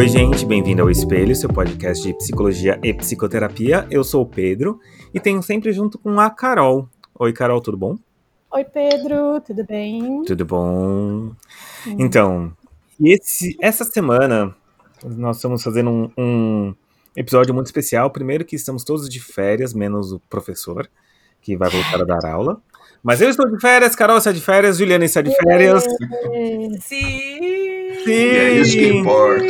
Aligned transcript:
Oi, 0.00 0.08
gente, 0.08 0.46
bem-vindo 0.46 0.80
ao 0.80 0.88
Espelho, 0.88 1.36
seu 1.36 1.50
podcast 1.50 2.02
de 2.02 2.14
psicologia 2.14 2.80
e 2.82 2.94
psicoterapia. 2.94 3.86
Eu 3.90 4.02
sou 4.02 4.22
o 4.22 4.26
Pedro 4.26 4.80
e 5.12 5.20
tenho 5.20 5.42
sempre 5.42 5.74
junto 5.74 5.98
com 5.98 6.18
a 6.18 6.30
Carol. 6.30 6.88
Oi, 7.18 7.34
Carol, 7.34 7.60
tudo 7.60 7.76
bom? 7.76 7.98
Oi, 8.50 8.64
Pedro, 8.64 9.42
tudo 9.42 9.62
bem? 9.66 10.24
Tudo 10.24 10.46
bom. 10.46 11.34
Hum. 11.86 11.96
Então, 11.98 12.50
esse, 12.98 13.54
essa 13.60 13.84
semana 13.84 14.56
nós 15.04 15.36
estamos 15.36 15.62
fazendo 15.62 15.90
um, 15.90 16.10
um 16.16 16.74
episódio 17.14 17.52
muito 17.52 17.66
especial. 17.66 18.10
Primeiro 18.10 18.46
que 18.46 18.56
estamos 18.56 18.84
todos 18.84 19.06
de 19.06 19.20
férias, 19.20 19.74
menos 19.74 20.12
o 20.12 20.20
professor, 20.30 20.90
que 21.42 21.58
vai 21.58 21.68
voltar 21.68 22.00
a 22.00 22.06
dar 22.06 22.24
aula. 22.24 22.62
Mas 23.02 23.20
eu 23.20 23.30
estou 23.30 23.50
de 23.50 23.58
férias, 23.58 23.96
Carol 23.96 24.18
está 24.18 24.30
de 24.30 24.40
férias, 24.40 24.76
Juliana 24.76 25.04
está 25.04 25.22
de 25.22 25.34
férias. 25.34 25.84
Sim! 26.82 27.90
Sim! 28.04 28.12
é 28.12 28.52
isso 28.52 28.76
que 28.76 28.88
importa. 28.88 29.46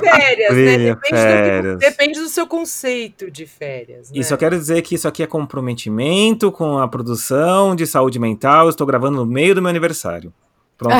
Férias, 0.00 0.54
né? 0.54 0.78
Depende, 0.78 1.08
férias. 1.08 1.74
Do, 1.74 1.78
depende 1.78 2.20
do 2.20 2.28
seu 2.28 2.46
conceito 2.46 3.30
de 3.30 3.46
férias. 3.46 4.10
Né? 4.10 4.18
E 4.18 4.24
só 4.24 4.36
quero 4.36 4.58
dizer 4.58 4.82
que 4.82 4.94
isso 4.94 5.08
aqui 5.08 5.22
é 5.22 5.26
comprometimento 5.26 6.52
com 6.52 6.78
a 6.78 6.88
produção 6.88 7.74
de 7.74 7.86
saúde 7.86 8.18
mental. 8.18 8.66
Eu 8.66 8.70
estou 8.70 8.86
gravando 8.86 9.16
no 9.16 9.26
meio 9.26 9.54
do 9.54 9.62
meu 9.62 9.70
aniversário. 9.70 10.32
Pronto. 10.76 10.94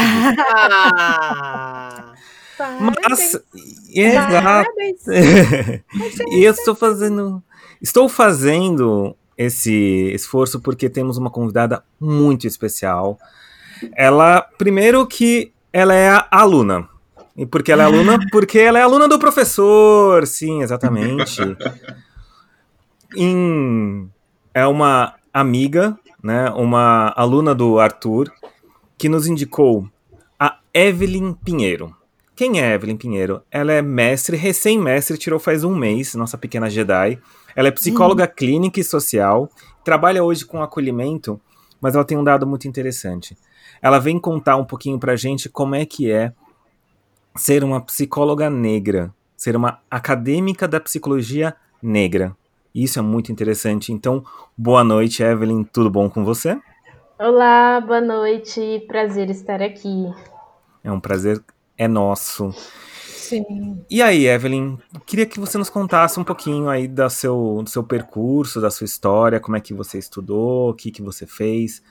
Ah, 2.61 2.81
Mas, 2.81 3.41
exato. 3.95 4.71
e 6.33 6.43
eu 6.43 6.51
estou 6.51 6.75
fazendo. 6.75 7.41
Estou 7.81 8.09
fazendo 8.09 9.15
esse 9.39 10.11
esforço 10.13 10.61
porque 10.61 10.91
temos 10.91 11.17
uma 11.17 11.31
convidada 11.31 11.85
muito 12.01 12.45
especial. 12.47 13.17
Ela, 13.97 14.43
primeiro 14.59 15.07
que 15.07 15.53
ela 15.73 15.95
é 15.95 16.09
a 16.11 16.27
aluna. 16.29 16.89
E 17.37 17.47
porque 17.47 17.71
ela 17.71 17.85
é 17.85 17.87
aluna? 17.87 18.19
Porque 18.33 18.59
ela 18.59 18.81
é 18.81 18.83
aluna 18.83 19.07
do 19.07 19.17
professor. 19.17 20.27
Sim, 20.27 20.63
exatamente. 20.63 21.41
Em, 23.17 24.11
é 24.53 24.67
uma 24.67 25.15
amiga, 25.33 25.97
né? 26.21 26.51
Uma 26.51 27.13
aluna 27.17 27.55
do 27.55 27.79
Arthur 27.79 28.31
que 28.99 29.09
nos 29.09 29.29
indicou 29.29 29.89
a 30.39 30.59
Evelyn 30.75 31.33
Pinheiro. 31.33 31.97
Quem 32.35 32.61
é 32.61 32.75
Evelyn 32.75 32.97
Pinheiro? 32.97 33.43
Ela 33.51 33.73
é 33.73 33.83
mestre, 33.83 34.37
recém-mestre, 34.37 35.17
tirou 35.17 35.39
faz 35.39 35.63
um 35.63 35.75
mês, 35.75 36.15
nossa 36.17 36.37
pequena 36.37 36.69
Jedi. 36.69 37.19
Ela 37.59 37.67
é 37.67 37.73
psicóloga 37.73 38.23
hum. 38.23 38.35
clínica 38.37 38.79
e 38.79 38.85
social, 38.85 39.51
trabalha 39.83 40.23
hoje 40.23 40.45
com 40.45 40.63
acolhimento, 40.63 41.41
mas 41.81 41.97
ela 41.97 42.05
tem 42.05 42.17
um 42.17 42.23
dado 42.23 42.47
muito 42.47 42.69
interessante. 42.69 43.37
Ela 43.83 43.99
vem 43.99 44.17
contar 44.17 44.55
um 44.55 44.65
pouquinho 44.65 44.97
pra 44.97 45.17
gente 45.17 45.49
como 45.49 45.75
é 45.75 45.85
que 45.85 46.09
é 46.09 46.33
ser 47.35 47.65
uma 47.65 47.81
psicóloga 47.81 48.49
negra, 48.49 49.13
ser 49.37 49.57
uma 49.57 49.81
acadêmica 49.91 50.69
da 50.69 50.79
psicologia 50.79 51.53
negra. 51.83 52.33
Isso 52.73 53.01
é 53.01 53.03
muito 53.03 53.33
interessante. 53.33 53.93
Então, 53.93 54.25
boa 54.57 54.85
noite, 54.85 55.25
Evelyn. 55.25 55.65
Tudo 55.65 55.91
bom 55.91 56.09
com 56.09 56.25
você? 56.25 56.57
Olá, 57.19 57.81
boa 57.81 58.01
noite. 58.01 58.85
Prazer 58.87 59.31
estar 59.31 59.61
aqui. 59.61 60.07
É 60.85 60.93
um 60.93 61.01
prazer 61.01 61.43
é 61.77 61.89
nosso. 61.89 62.55
Sim. 63.29 63.85
E 63.91 64.01
aí, 64.01 64.27
Evelyn, 64.27 64.79
queria 65.05 65.27
que 65.27 65.39
você 65.39 65.59
nos 65.59 65.69
contasse 65.69 66.19
um 66.19 66.25
pouquinho 66.25 66.69
aí 66.69 66.89
do 66.89 67.09
seu, 67.11 67.61
do 67.63 67.69
seu 67.69 67.85
percurso, 67.85 68.61
da 68.61 68.71
sua 68.71 68.87
história, 68.87 69.39
como 69.39 69.57
é 69.57 69.61
que 69.61 69.75
você 69.75 69.99
estudou, 69.99 70.71
o 70.71 70.75
que, 70.75 70.91
que 70.91 71.03
você 71.03 71.27
fez. 71.27 71.83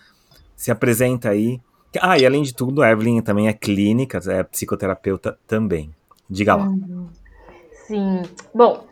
Se 0.56 0.72
apresenta 0.72 1.30
aí. 1.30 1.62
Ah, 2.02 2.18
e 2.18 2.26
além 2.26 2.42
de 2.42 2.56
tudo, 2.56 2.82
a 2.82 2.90
Evelyn 2.90 3.22
também 3.22 3.48
é 3.48 3.54
clínica, 3.54 4.20
é 4.28 4.44
psicoterapeuta 4.44 5.38
também. 5.46 5.94
Diga 6.28 6.56
lá. 6.56 6.68
Sim. 7.86 8.24
Bom, 8.54 8.88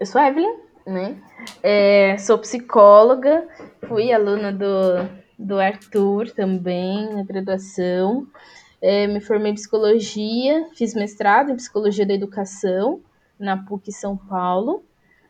eu 0.00 0.06
sou 0.06 0.20
a 0.20 0.28
Evelyn, 0.28 0.56
né? 0.86 1.16
É, 1.62 2.16
sou 2.18 2.38
psicóloga, 2.38 3.46
fui 3.86 4.10
aluna 4.10 4.50
do, 4.50 5.06
do 5.38 5.60
Arthur 5.60 6.30
também 6.30 7.12
na 7.12 7.22
graduação. 7.22 8.26
É, 8.86 9.06
me 9.06 9.18
formei 9.18 9.50
em 9.50 9.54
psicologia, 9.54 10.68
fiz 10.74 10.94
mestrado 10.94 11.50
em 11.50 11.56
psicologia 11.56 12.04
da 12.04 12.12
educação 12.12 13.00
na 13.38 13.56
PUC 13.56 13.90
São 13.90 14.14
Paulo 14.14 14.84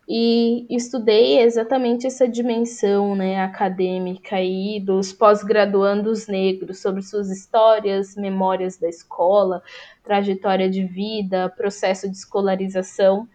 e 0.09 0.66
estudei 0.69 1.38
exatamente 1.38 2.04
essa 2.04 2.26
dimensão 2.26 3.15
né, 3.15 3.41
acadêmica 3.41 4.34
aí 4.34 4.81
dos 4.81 5.12
pós-graduandos 5.12 6.26
negros 6.26 6.82
sobre 6.82 7.00
suas 7.00 7.31
histórias, 7.31 8.16
memórias 8.16 8.76
da 8.76 8.88
escola, 8.88 9.62
trajetória 10.03 10.69
de 10.69 10.84
vida, 10.84 11.48
processo 11.48 12.10
de 12.10 12.16
escolarização 12.16 13.28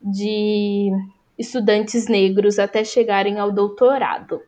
de 0.00 0.92
estudantes 1.36 2.06
negros 2.06 2.60
até 2.60 2.84
chegarem 2.84 3.40
ao 3.40 3.50
doutorado. 3.50 4.40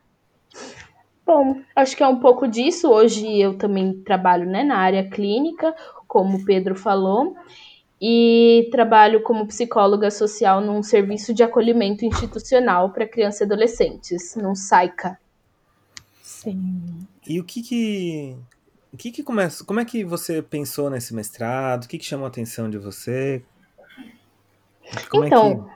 Bom, 1.27 1.61
acho 1.75 1.97
que 1.97 2.05
é 2.05 2.07
um 2.07 2.21
pouco 2.21 2.47
disso. 2.47 2.89
Hoje 2.89 3.27
eu 3.41 3.59
também 3.59 4.01
trabalho 4.05 4.49
né, 4.49 4.63
na 4.63 4.79
área 4.79 5.11
clínica, 5.11 5.75
como 6.07 6.39
o 6.39 6.45
Pedro 6.45 6.77
falou, 6.77 7.37
e 8.01 8.69
trabalho 8.71 9.21
como 9.25 9.49
psicóloga 9.49 10.09
social 10.09 10.61
num 10.61 10.85
serviço 10.85 11.35
de 11.35 11.43
acolhimento 11.43 12.05
institucional 12.05 12.93
para 12.93 13.09
crianças 13.09 13.41
e 13.41 13.45
adolescentes, 13.45 14.37
num 14.37 14.55
SAICA. 14.55 15.19
Sim. 16.23 17.05
E 17.27 17.41
o 17.41 17.45
que 17.45 17.61
que. 17.61 18.37
O 18.93 18.97
que 18.97 19.11
que 19.11 19.23
começa? 19.25 19.65
Como 19.65 19.81
é 19.81 19.85
que 19.85 20.05
você 20.05 20.41
pensou 20.41 20.89
nesse 20.89 21.13
mestrado? 21.13 21.85
O 21.85 21.89
que 21.89 21.99
que 21.99 22.05
chamou 22.05 22.25
a 22.25 22.29
atenção 22.29 22.71
de 22.71 22.79
você? 22.79 23.43
Como 25.11 25.25
então, 25.25 25.51
é 25.51 25.55
que... 25.57 25.76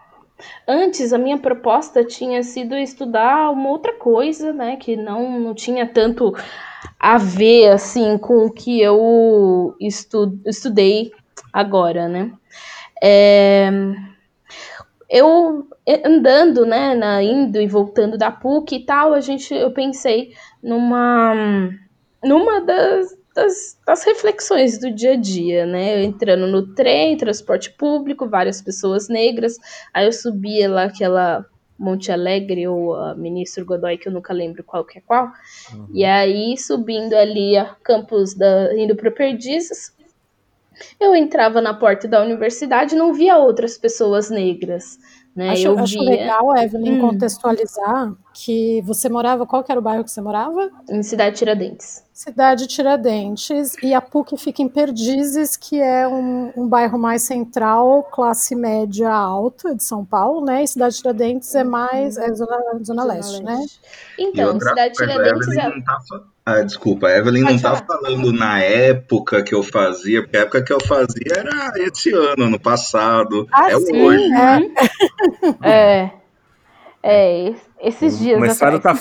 Antes, 0.67 1.13
a 1.13 1.19
minha 1.19 1.39
proposta 1.39 2.05
tinha 2.05 2.43
sido 2.43 2.77
estudar 2.77 3.51
uma 3.51 3.71
outra 3.71 3.93
coisa, 3.95 4.53
né? 4.53 4.77
Que 4.77 4.97
não, 4.97 5.39
não 5.41 5.55
tinha 5.55 5.87
tanto 5.87 6.35
a 6.99 7.19
ver, 7.19 7.71
assim, 7.71 8.19
com 8.19 8.47
o 8.47 8.53
que 8.53 8.81
eu 8.81 9.75
estu 9.81 10.39
estudei 10.47 11.13
agora, 11.53 12.09
né? 12.09 12.33
É, 13.03 13.71
eu 15.09 15.67
andando, 16.05 16.65
né, 16.65 16.95
na, 16.95 17.23
indo 17.23 17.61
e 17.61 17.67
voltando 17.67 18.17
da 18.17 18.31
PUC 18.31 18.77
e 18.77 18.85
tal, 18.85 19.13
a 19.13 19.21
gente, 19.21 19.53
eu 19.53 19.73
pensei 19.73 20.35
numa, 20.63 21.35
numa 22.23 22.61
das, 22.61 23.17
das, 23.35 23.79
das, 23.87 24.05
reflexões 24.05 24.79
do 24.79 24.91
dia 24.91 25.13
a 25.13 25.17
dia, 25.17 25.67
né? 25.67 25.99
Eu 25.99 26.05
entrando 26.05 26.47
no 26.47 26.75
trem, 26.75 27.17
transporte 27.17 27.71
público, 27.71 28.29
várias 28.29 28.61
pessoas 28.61 29.09
negras, 29.09 29.57
aí 29.95 30.07
eu 30.07 30.13
subia 30.13 30.69
lá 30.69 30.85
aquela 30.85 31.47
Monte 31.79 32.13
Alegre 32.13 32.69
ou 32.69 32.95
a 32.95 33.15
Ministro 33.15 33.65
Godoy, 33.65 33.97
que 33.97 34.09
eu 34.09 34.13
nunca 34.13 34.35
lembro 34.35 34.63
qual 34.63 34.85
que 34.85 34.99
é 34.99 35.01
qual, 35.01 35.31
uhum. 35.73 35.87
e 35.93 36.05
aí 36.05 36.57
subindo 36.59 37.15
ali 37.15 37.57
a 37.57 37.77
campus 37.83 38.35
da, 38.35 38.75
indo 38.77 38.95
para 38.95 39.11
Perdizes, 39.11 39.95
eu 40.99 41.15
entrava 41.15 41.61
na 41.61 41.75
porta 41.75 42.09
da 42.09 42.23
universidade 42.23 42.95
e 42.95 42.99
não 42.99 43.13
via 43.13 43.37
outras 43.37 43.77
pessoas 43.77 44.31
negras. 44.31 44.99
Né? 45.35 45.51
Acho, 45.51 45.67
eu 45.69 45.79
acho 45.79 45.99
via... 46.01 46.11
legal, 46.11 46.57
Evelyn, 46.57 46.99
Hum. 46.99 47.01
contextualizar 47.09 48.13
que 48.35 48.83
você 48.83 49.09
morava. 49.09 49.47
Qual 49.47 49.63
que 49.63 49.71
era 49.71 49.79
o 49.79 49.83
bairro 49.83 50.03
que 50.05 50.11
você 50.11 50.21
morava? 50.21 50.69
Em 50.91 51.03
Cidade 51.03 51.37
Tiradentes. 51.37 52.05
Cidade 52.13 52.67
Tiradentes. 52.67 53.75
E 53.83 53.95
a 53.95 54.01
PUC 54.01 54.37
fica 54.37 54.61
em 54.61 54.69
Perdizes, 54.69 55.57
que 55.57 55.81
é 55.81 56.07
um, 56.09 56.53
um 56.57 56.69
bairro 56.69 56.99
mais 56.99 57.23
central, 57.23 58.03
classe 58.13 58.55
média 58.57 59.11
alta 59.11 59.75
de 59.75 59.83
São 59.85 60.05
Paulo, 60.05 60.45
né? 60.45 60.65
E 60.65 60.67
Cidade 60.69 60.97
Tiradentes 60.97 61.55
é 61.55 61.65
mais. 61.65 62.17
É 62.19 62.33
zona, 62.35 62.59
zona, 62.85 63.05
leste, 63.05 63.43
né? 63.43 63.65
E 64.19 64.25
Então, 64.29 64.53
outra 64.53 64.69
Cidade 64.71 64.95
Tiradentes 64.95 65.49
Evelyn 65.49 65.61
é. 65.61 65.69
não 65.77 65.85
tá 65.85 65.99
fa- 66.09 66.23
Ah, 66.45 66.63
desculpa, 66.63 67.07
a 67.07 67.17
Evelyn 67.19 67.43
não 67.43 67.59
tá 67.59 67.77
falar. 67.77 67.85
falando 67.87 68.33
na 68.33 68.61
época 68.61 69.43
que 69.43 69.55
eu 69.55 69.63
fazia, 69.63 70.23
porque 70.23 70.37
a 70.37 70.41
época 70.41 70.63
que 70.65 70.73
eu 70.73 70.81
fazia 70.81 71.33
era 71.37 71.73
esse 71.77 72.13
ano, 72.13 72.45
ano 72.45 72.59
passado. 72.59 73.47
Ah, 73.53 73.71
é 73.71 73.79
sim, 73.79 74.03
hoje. 74.03 74.25
é. 74.33 75.61
É. 75.63 76.11
É, 77.03 77.55
esses 77.81 78.19
dias 78.19 78.37
O 78.37 78.41
mestrado 78.43 78.79
tá. 78.79 78.95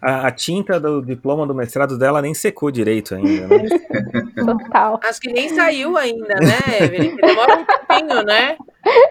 A, 0.00 0.28
a 0.28 0.30
tinta 0.30 0.78
do 0.78 1.02
diploma 1.04 1.44
do 1.44 1.52
mestrado 1.54 1.98
dela 1.98 2.22
nem 2.22 2.32
secou 2.32 2.70
direito 2.70 3.16
ainda, 3.16 3.48
né? 3.48 3.64
Total. 4.38 5.00
Acho 5.02 5.20
que 5.20 5.32
nem 5.32 5.48
saiu 5.48 5.96
ainda, 5.96 6.34
né, 6.36 6.84
Evelyn? 6.84 7.16
Demora 7.16 7.58
um 7.58 7.64
tempinho, 7.64 8.22
né? 8.22 8.56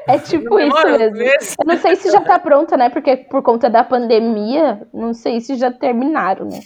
É 0.07 0.17
tipo 0.19 0.57
Não 0.57 0.67
isso 0.69 0.87
mesmo. 0.97 1.17
mesmo? 1.17 1.55
Eu 1.59 1.65
não 1.67 1.77
sei 1.81 1.95
se 1.97 2.09
já 2.11 2.21
tá 2.21 2.39
pronta, 2.39 2.77
né? 2.77 2.89
Porque 2.89 3.17
por 3.17 3.41
conta 3.41 3.69
da 3.69 3.83
pandemia, 3.83 4.87
não 4.93 5.13
sei 5.13 5.41
se 5.41 5.55
já 5.55 5.69
terminaram, 5.69 6.45
né? 6.45 6.61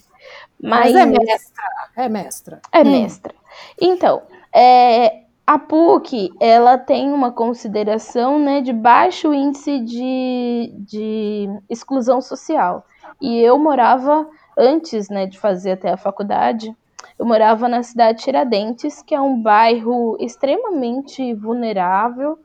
Mas, 0.62 0.94
Mas 0.94 0.96
é 0.96 1.06
mestra. 1.06 1.64
É 1.96 2.10
mestra. 2.10 2.62
É 2.72 2.84
mestra. 2.84 3.36
Então, 3.80 4.24
é, 4.54 5.26
a 5.46 5.60
PUC, 5.60 6.32
ela 6.40 6.78
tem 6.78 7.12
uma 7.12 7.32
consideração 7.32 8.40
né, 8.40 8.62
de 8.62 8.74
baixo 8.74 9.34
índice 9.34 9.80
de, 9.80 10.74
de 10.80 11.50
exclusão 11.70 12.20
social. 12.20 12.86
E 13.22 13.40
eu 13.40 13.60
morava, 13.60 14.28
antes 14.58 15.08
né, 15.08 15.28
de 15.28 15.38
fazer 15.38 15.74
até 15.74 15.92
a 15.92 15.98
faculdade, 15.98 16.76
eu 17.20 17.26
morava 17.26 17.70
na 17.70 17.84
cidade 17.84 18.18
de 18.18 18.24
Tiradentes, 18.24 19.02
que 19.04 19.14
é 19.14 19.22
um 19.22 19.40
bairro 19.40 20.18
extremamente 20.20 21.34
vulnerável, 21.36 22.40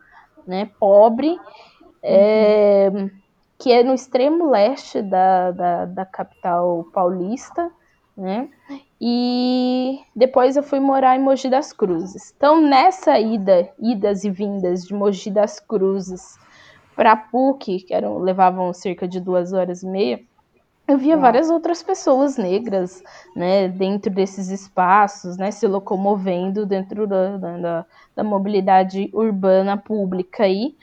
né, 0.46 0.70
pobre, 0.78 1.38
é, 2.02 2.90
que 3.58 3.72
é 3.72 3.82
no 3.82 3.94
extremo 3.94 4.50
leste 4.50 5.00
da, 5.00 5.50
da, 5.52 5.84
da 5.86 6.04
capital 6.04 6.84
paulista, 6.92 7.70
né? 8.20 8.48
E 9.00 9.98
depois 10.14 10.56
eu 10.56 10.62
fui 10.62 10.78
morar 10.78 11.16
em 11.16 11.22
Mogi 11.22 11.48
das 11.48 11.72
Cruzes. 11.72 12.34
Então, 12.36 12.60
nessa 12.60 13.18
ida, 13.18 13.70
idas 13.78 14.24
e 14.24 14.30
vindas 14.30 14.86
de 14.86 14.94
Mogi 14.94 15.30
das 15.30 15.58
Cruzes 15.58 16.38
para 16.94 17.16
PUC, 17.16 17.80
que 17.80 17.94
eram, 17.94 18.18
levavam 18.18 18.72
cerca 18.74 19.08
de 19.08 19.18
duas 19.18 19.54
horas 19.54 19.82
e 19.82 19.86
meia, 19.86 20.20
eu 20.86 20.98
via 20.98 21.16
várias 21.16 21.48
outras 21.48 21.82
pessoas 21.84 22.36
negras, 22.36 23.00
né, 23.36 23.68
dentro 23.68 24.12
desses 24.12 24.48
espaços, 24.48 25.36
né, 25.36 25.52
se 25.52 25.64
locomovendo 25.66 26.66
dentro 26.66 27.06
da, 27.06 27.36
da, 27.36 27.86
da 28.16 28.24
mobilidade 28.24 29.08
urbana 29.14 29.76
pública 29.76 30.42
aí. 30.42 30.74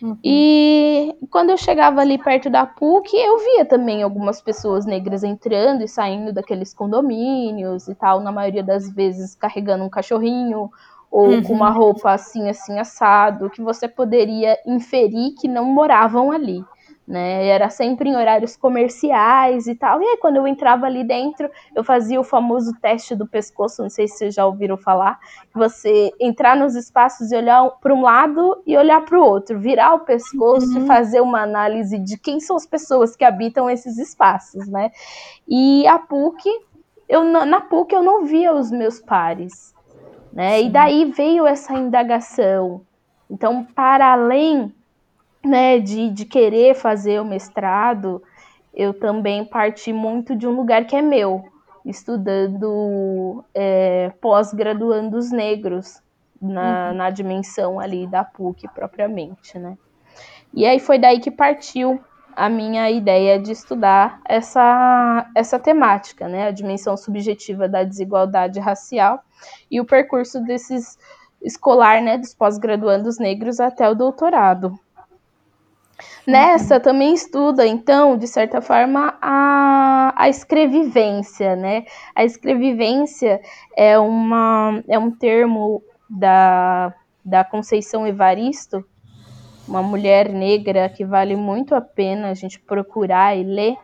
Uhum. 0.00 0.18
E 0.24 1.14
quando 1.30 1.50
eu 1.50 1.56
chegava 1.56 2.00
ali 2.00 2.18
perto 2.18 2.50
da 2.50 2.66
PUC, 2.66 3.14
eu 3.16 3.38
via 3.38 3.64
também 3.64 4.02
algumas 4.02 4.40
pessoas 4.42 4.84
negras 4.84 5.22
entrando 5.22 5.82
e 5.82 5.88
saindo 5.88 6.32
daqueles 6.32 6.74
condomínios 6.74 7.86
e 7.88 7.94
tal, 7.94 8.20
na 8.20 8.32
maioria 8.32 8.62
das 8.62 8.90
vezes 8.90 9.34
carregando 9.34 9.84
um 9.84 9.90
cachorrinho 9.90 10.70
ou 11.10 11.40
Uhum. 11.40 11.42
com 11.42 11.52
uma 11.54 11.70
roupa 11.70 12.10
assim, 12.12 12.48
assim, 12.48 12.78
assado, 12.78 13.48
que 13.50 13.62
você 13.62 13.86
poderia 13.88 14.58
inferir 14.66 15.34
que 15.40 15.48
não 15.48 15.64
moravam 15.64 16.32
ali. 16.32 16.66
Né? 17.06 17.46
Era 17.46 17.70
sempre 17.70 18.08
em 18.08 18.16
horários 18.16 18.56
comerciais 18.56 19.68
e 19.68 19.76
tal. 19.76 20.02
E 20.02 20.04
aí, 20.04 20.16
quando 20.16 20.36
eu 20.36 20.46
entrava 20.48 20.86
ali 20.86 21.04
dentro, 21.04 21.48
eu 21.72 21.84
fazia 21.84 22.18
o 22.20 22.24
famoso 22.24 22.72
teste 22.80 23.14
do 23.14 23.26
pescoço. 23.28 23.80
Não 23.80 23.88
sei 23.88 24.08
se 24.08 24.18
vocês 24.18 24.34
já 24.34 24.44
ouviram 24.44 24.76
falar. 24.76 25.20
Você 25.54 26.10
entrar 26.18 26.56
nos 26.56 26.74
espaços 26.74 27.30
e 27.30 27.36
olhar 27.36 27.70
para 27.80 27.94
um 27.94 28.02
lado 28.02 28.60
e 28.66 28.76
olhar 28.76 29.04
para 29.04 29.16
o 29.20 29.24
outro, 29.24 29.58
virar 29.60 29.94
o 29.94 30.00
pescoço 30.00 30.76
Uhum. 30.76 30.84
e 30.84 30.86
fazer 30.88 31.20
uma 31.20 31.42
análise 31.42 31.96
de 31.98 32.18
quem 32.18 32.40
são 32.40 32.56
as 32.56 32.66
pessoas 32.66 33.14
que 33.14 33.24
habitam 33.24 33.70
esses 33.70 33.98
espaços, 33.98 34.66
né? 34.66 34.90
E 35.46 35.86
a 35.86 36.00
PUC, 36.00 36.42
eu, 37.08 37.22
na 37.22 37.60
PUC 37.60 37.94
eu 37.94 38.02
não 38.02 38.24
via 38.24 38.52
os 38.52 38.72
meus 38.72 38.98
pares, 38.98 39.72
né? 40.32 40.60
E 40.60 40.64
Sim. 40.64 40.70
daí 40.72 41.04
veio 41.12 41.46
essa 41.46 41.72
indagação. 41.72 42.80
Então, 43.30 43.64
para 43.64 44.12
além 44.12 44.74
né, 45.46 45.78
de, 45.78 46.10
de 46.10 46.24
querer 46.24 46.74
fazer 46.74 47.20
o 47.20 47.24
mestrado, 47.24 48.22
eu 48.74 48.92
também 48.92 49.44
parti 49.44 49.92
muito 49.92 50.34
de 50.36 50.46
um 50.46 50.52
lugar 50.52 50.86
que 50.86 50.96
é 50.96 51.02
meu, 51.02 51.44
estudando 51.84 53.44
é, 53.54 54.12
pós-graduandos 54.20 55.30
negros 55.30 56.02
na, 56.42 56.92
na 56.92 57.10
dimensão 57.10 57.80
ali 57.80 58.06
da 58.06 58.24
PUC 58.24 58.68
propriamente, 58.74 59.58
né? 59.58 59.78
E 60.52 60.66
aí 60.66 60.78
foi 60.78 60.98
daí 60.98 61.20
que 61.20 61.30
partiu 61.30 62.00
a 62.34 62.48
minha 62.48 62.90
ideia 62.90 63.38
de 63.38 63.52
estudar 63.52 64.20
essa, 64.28 65.30
essa 65.34 65.58
temática, 65.58 66.28
né? 66.28 66.48
A 66.48 66.50
dimensão 66.50 66.96
subjetiva 66.96 67.68
da 67.68 67.82
desigualdade 67.82 68.60
racial 68.60 69.20
e 69.70 69.80
o 69.80 69.84
percurso 69.84 70.40
desses 70.42 70.98
escolar, 71.42 72.02
né, 72.02 72.18
dos 72.18 72.34
pós-graduandos 72.34 73.18
negros 73.18 73.60
até 73.60 73.88
o 73.88 73.94
doutorado. 73.94 74.78
Nessa 76.26 76.80
também 76.80 77.14
estuda, 77.14 77.66
então, 77.66 78.16
de 78.16 78.26
certa 78.26 78.60
forma, 78.60 79.16
a, 79.22 80.12
a 80.16 80.28
escrevivência, 80.28 81.56
né? 81.56 81.84
A 82.14 82.24
escrevivência 82.24 83.40
é, 83.76 83.98
uma, 83.98 84.82
é 84.88 84.98
um 84.98 85.10
termo 85.10 85.82
da, 86.08 86.92
da 87.24 87.44
Conceição 87.44 88.06
Evaristo, 88.06 88.84
uma 89.66 89.82
mulher 89.82 90.28
negra 90.28 90.88
que 90.88 91.04
vale 91.04 91.34
muito 91.34 91.74
a 91.74 91.80
pena 91.80 92.28
a 92.28 92.34
gente 92.34 92.60
procurar 92.60 93.36
e 93.36 93.42
ler. 93.42 93.76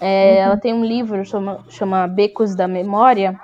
É, 0.00 0.38
Ela 0.38 0.56
tem 0.56 0.72
um 0.72 0.84
livro 0.84 1.24
chama, 1.24 1.64
chama 1.68 2.06
Becos 2.06 2.54
da 2.54 2.66
Memória, 2.68 3.38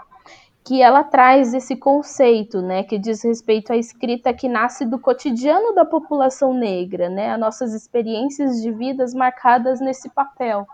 que 0.66 0.82
ela 0.82 1.04
traz 1.04 1.54
esse 1.54 1.76
conceito, 1.76 2.60
né, 2.60 2.82
que 2.82 2.98
diz 2.98 3.22
respeito 3.22 3.72
à 3.72 3.76
escrita 3.76 4.34
que 4.34 4.48
nasce 4.48 4.84
do 4.84 4.98
cotidiano 4.98 5.72
da 5.72 5.84
população 5.84 6.52
negra, 6.52 7.08
né, 7.08 7.30
as 7.30 7.38
nossas 7.38 7.72
experiências 7.72 8.60
de 8.60 8.72
vidas 8.72 9.14
marcadas 9.14 9.80
nesse 9.80 10.10
papel. 10.10 10.66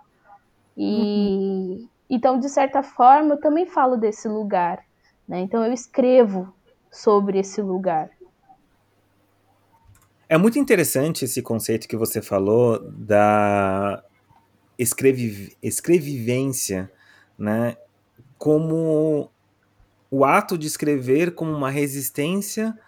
E 0.75 1.87
então, 2.09 2.39
de 2.39 2.49
certa 2.49 2.83
forma, 2.83 3.35
eu 3.35 3.41
também 3.41 3.67
falo 3.67 3.97
desse 3.97 4.29
lugar, 4.29 4.83
né? 5.27 5.41
Então 5.41 5.65
eu 5.65 5.73
escrevo 5.73 6.55
sobre 6.91 7.39
esse 7.39 7.63
lugar. 7.63 8.11
É 10.29 10.37
muito 10.37 10.59
interessante 10.59 11.25
esse 11.25 11.41
conceito 11.41 11.89
que 11.89 11.97
você 11.97 12.21
falou 12.21 12.79
da 12.91 14.05
escrevi 14.79 15.57
escrevivência, 15.63 16.93
né? 17.39 17.79
Como 18.37 19.32
o 20.13 20.27
ato 20.27 20.59
de 20.59 20.67
escrever 20.67 21.35
como 21.35 21.51
uma 21.51 21.71
resistência 21.71 22.79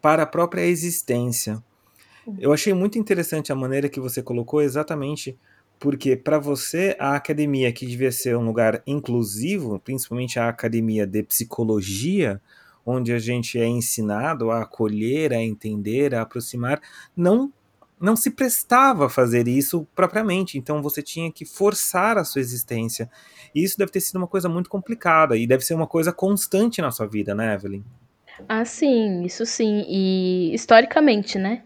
para 0.00 0.22
a 0.22 0.26
própria 0.26 0.62
existência. 0.62 1.62
Eu 2.38 2.54
achei 2.54 2.72
muito 2.72 2.98
interessante 2.98 3.52
a 3.52 3.54
maneira 3.54 3.86
que 3.86 4.00
você 4.00 4.22
colocou, 4.22 4.62
exatamente 4.62 5.38
porque 5.78 6.16
para 6.16 6.38
você 6.38 6.96
a 6.98 7.14
academia 7.14 7.70
que 7.70 7.86
devia 7.86 8.10
ser 8.10 8.34
um 8.34 8.46
lugar 8.46 8.82
inclusivo, 8.86 9.78
principalmente 9.78 10.38
a 10.38 10.48
academia 10.48 11.06
de 11.06 11.22
psicologia, 11.22 12.40
onde 12.84 13.12
a 13.12 13.18
gente 13.18 13.60
é 13.60 13.66
ensinado 13.66 14.50
a 14.50 14.62
acolher, 14.62 15.34
a 15.34 15.42
entender, 15.42 16.14
a 16.14 16.22
aproximar, 16.22 16.80
não 17.14 17.52
não 18.00 18.16
se 18.16 18.30
prestava 18.30 19.06
a 19.06 19.10
fazer 19.10 19.46
isso 19.46 19.86
propriamente, 19.94 20.56
então 20.56 20.82
você 20.82 21.02
tinha 21.02 21.30
que 21.30 21.44
forçar 21.44 22.16
a 22.16 22.24
sua 22.24 22.40
existência. 22.40 23.10
E 23.54 23.62
isso 23.62 23.76
deve 23.76 23.92
ter 23.92 24.00
sido 24.00 24.16
uma 24.16 24.26
coisa 24.26 24.48
muito 24.48 24.70
complicada 24.70 25.36
e 25.36 25.46
deve 25.46 25.64
ser 25.64 25.74
uma 25.74 25.86
coisa 25.86 26.12
constante 26.12 26.80
na 26.80 26.90
sua 26.90 27.06
vida, 27.06 27.34
né, 27.34 27.54
Evelyn? 27.54 27.82
Ah, 28.48 28.64
sim, 28.64 29.22
isso 29.24 29.44
sim. 29.44 29.84
E 29.86 30.54
historicamente, 30.54 31.38
né? 31.38 31.62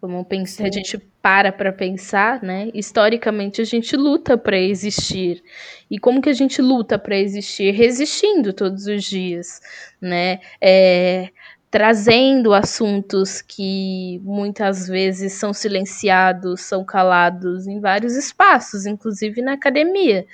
Vamos 0.00 0.26
pensar, 0.26 0.66
a 0.66 0.70
gente 0.70 0.98
para 1.22 1.52
para 1.52 1.72
pensar, 1.72 2.42
né? 2.42 2.70
Historicamente 2.74 3.60
a 3.60 3.64
gente 3.64 3.96
luta 3.96 4.36
para 4.36 4.58
existir. 4.58 5.42
E 5.88 5.96
como 5.96 6.20
que 6.20 6.28
a 6.28 6.32
gente 6.32 6.60
luta 6.60 6.98
para 6.98 7.16
existir? 7.16 7.70
Resistindo 7.70 8.52
todos 8.52 8.86
os 8.86 9.04
dias, 9.04 9.60
né? 10.00 10.40
É, 10.60 11.28
trazendo 11.72 12.52
assuntos 12.52 13.40
que 13.40 14.20
muitas 14.22 14.86
vezes 14.86 15.32
são 15.32 15.54
silenciados, 15.54 16.60
são 16.60 16.84
calados 16.84 17.66
em 17.66 17.80
vários 17.80 18.14
espaços, 18.14 18.84
inclusive 18.84 19.40
na 19.40 19.54
academia. 19.54 20.26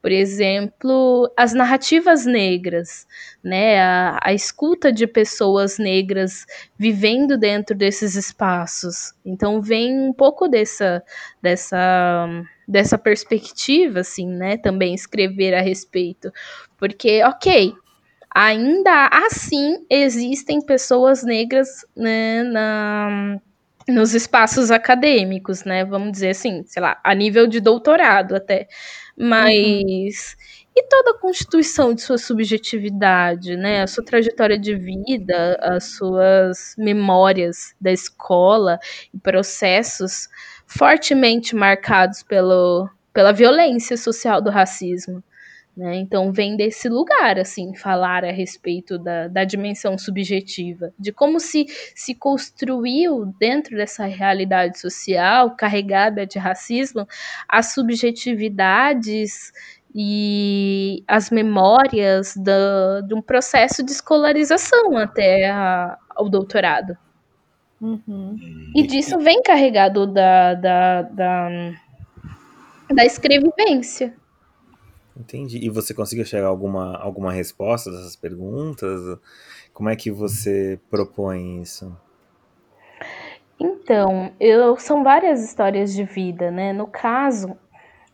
Por 0.00 0.10
exemplo, 0.10 1.30
as 1.36 1.52
narrativas 1.52 2.24
negras, 2.24 3.06
né? 3.44 3.78
A, 3.82 4.18
a 4.22 4.32
escuta 4.32 4.90
de 4.90 5.06
pessoas 5.06 5.76
negras 5.78 6.46
vivendo 6.78 7.36
dentro 7.36 7.76
desses 7.76 8.14
espaços. 8.14 9.12
Então 9.26 9.60
vem 9.60 10.00
um 10.00 10.12
pouco 10.12 10.48
dessa 10.48 11.02
dessa 11.42 12.26
dessa 12.66 12.96
perspectiva, 12.96 14.00
assim, 14.00 14.26
né? 14.26 14.56
Também 14.56 14.94
escrever 14.94 15.52
a 15.52 15.60
respeito, 15.60 16.32
porque, 16.78 17.22
ok, 17.24 17.74
ainda 18.34 19.08
assim 19.12 19.84
existem 19.90 20.60
pessoas 20.60 21.22
negras 21.22 21.84
né, 21.96 22.42
na, 22.42 23.40
nos 23.88 24.14
espaços 24.14 24.70
acadêmicos, 24.70 25.64
né? 25.64 25.84
Vamos 25.84 26.12
dizer 26.12 26.30
assim, 26.30 26.62
sei 26.66 26.82
lá, 26.82 27.00
a 27.02 27.14
nível 27.14 27.46
de 27.46 27.60
doutorado 27.60 28.36
até. 28.36 28.68
Mas. 29.16 30.36
Uhum. 30.38 30.58
E 30.76 30.82
toda 30.84 31.10
a 31.10 31.18
constituição 31.18 31.92
de 31.92 32.02
sua 32.02 32.18
subjetividade, 32.18 33.56
né? 33.56 33.82
A 33.82 33.86
sua 33.88 34.04
trajetória 34.04 34.56
de 34.56 34.76
vida, 34.76 35.58
as 35.60 35.96
suas 35.96 36.76
memórias 36.78 37.74
da 37.80 37.90
escola 37.90 38.78
e 39.12 39.18
processos 39.18 40.28
fortemente 40.68 41.56
marcados 41.56 42.22
pelo, 42.22 42.88
pela 43.12 43.32
violência 43.32 43.96
social 43.96 44.40
do 44.40 44.50
racismo. 44.50 45.20
Né? 45.78 45.94
Então 45.98 46.32
vem 46.32 46.56
desse 46.56 46.88
lugar, 46.88 47.38
assim, 47.38 47.72
falar 47.72 48.24
a 48.24 48.32
respeito 48.32 48.98
da, 48.98 49.28
da 49.28 49.44
dimensão 49.44 49.96
subjetiva, 49.96 50.92
de 50.98 51.12
como 51.12 51.38
se, 51.38 51.66
se 51.94 52.16
construiu 52.16 53.32
dentro 53.38 53.76
dessa 53.76 54.04
realidade 54.04 54.76
social 54.76 55.54
carregada 55.54 56.26
de 56.26 56.36
racismo 56.36 57.06
as 57.48 57.74
subjetividades 57.74 59.52
e 59.94 61.04
as 61.06 61.30
memórias 61.30 62.34
da, 62.36 63.00
de 63.02 63.14
um 63.14 63.22
processo 63.22 63.80
de 63.84 63.92
escolarização 63.92 64.96
até 64.96 65.48
a, 65.48 65.96
ao 66.10 66.28
doutorado. 66.28 66.98
Uhum. 67.80 68.36
E 68.74 68.84
disso 68.84 69.16
vem 69.20 69.40
carregado 69.44 70.08
da, 70.08 70.54
da, 70.54 71.02
da, 71.02 71.48
da 72.92 73.04
escrevivência. 73.04 74.17
Entendi. 75.18 75.58
E 75.58 75.68
você 75.68 75.92
conseguiu 75.92 76.24
chegar 76.24 76.46
a 76.46 76.50
alguma, 76.50 76.96
alguma 76.96 77.32
resposta 77.32 77.90
dessas 77.90 78.14
perguntas? 78.14 79.18
Como 79.72 79.88
é 79.88 79.96
que 79.96 80.10
você 80.10 80.78
propõe 80.88 81.60
isso? 81.60 81.94
Então, 83.58 84.32
eu, 84.38 84.76
são 84.76 85.02
várias 85.02 85.42
histórias 85.42 85.92
de 85.92 86.04
vida, 86.04 86.50
né? 86.50 86.72
No 86.72 86.86
caso, 86.86 87.56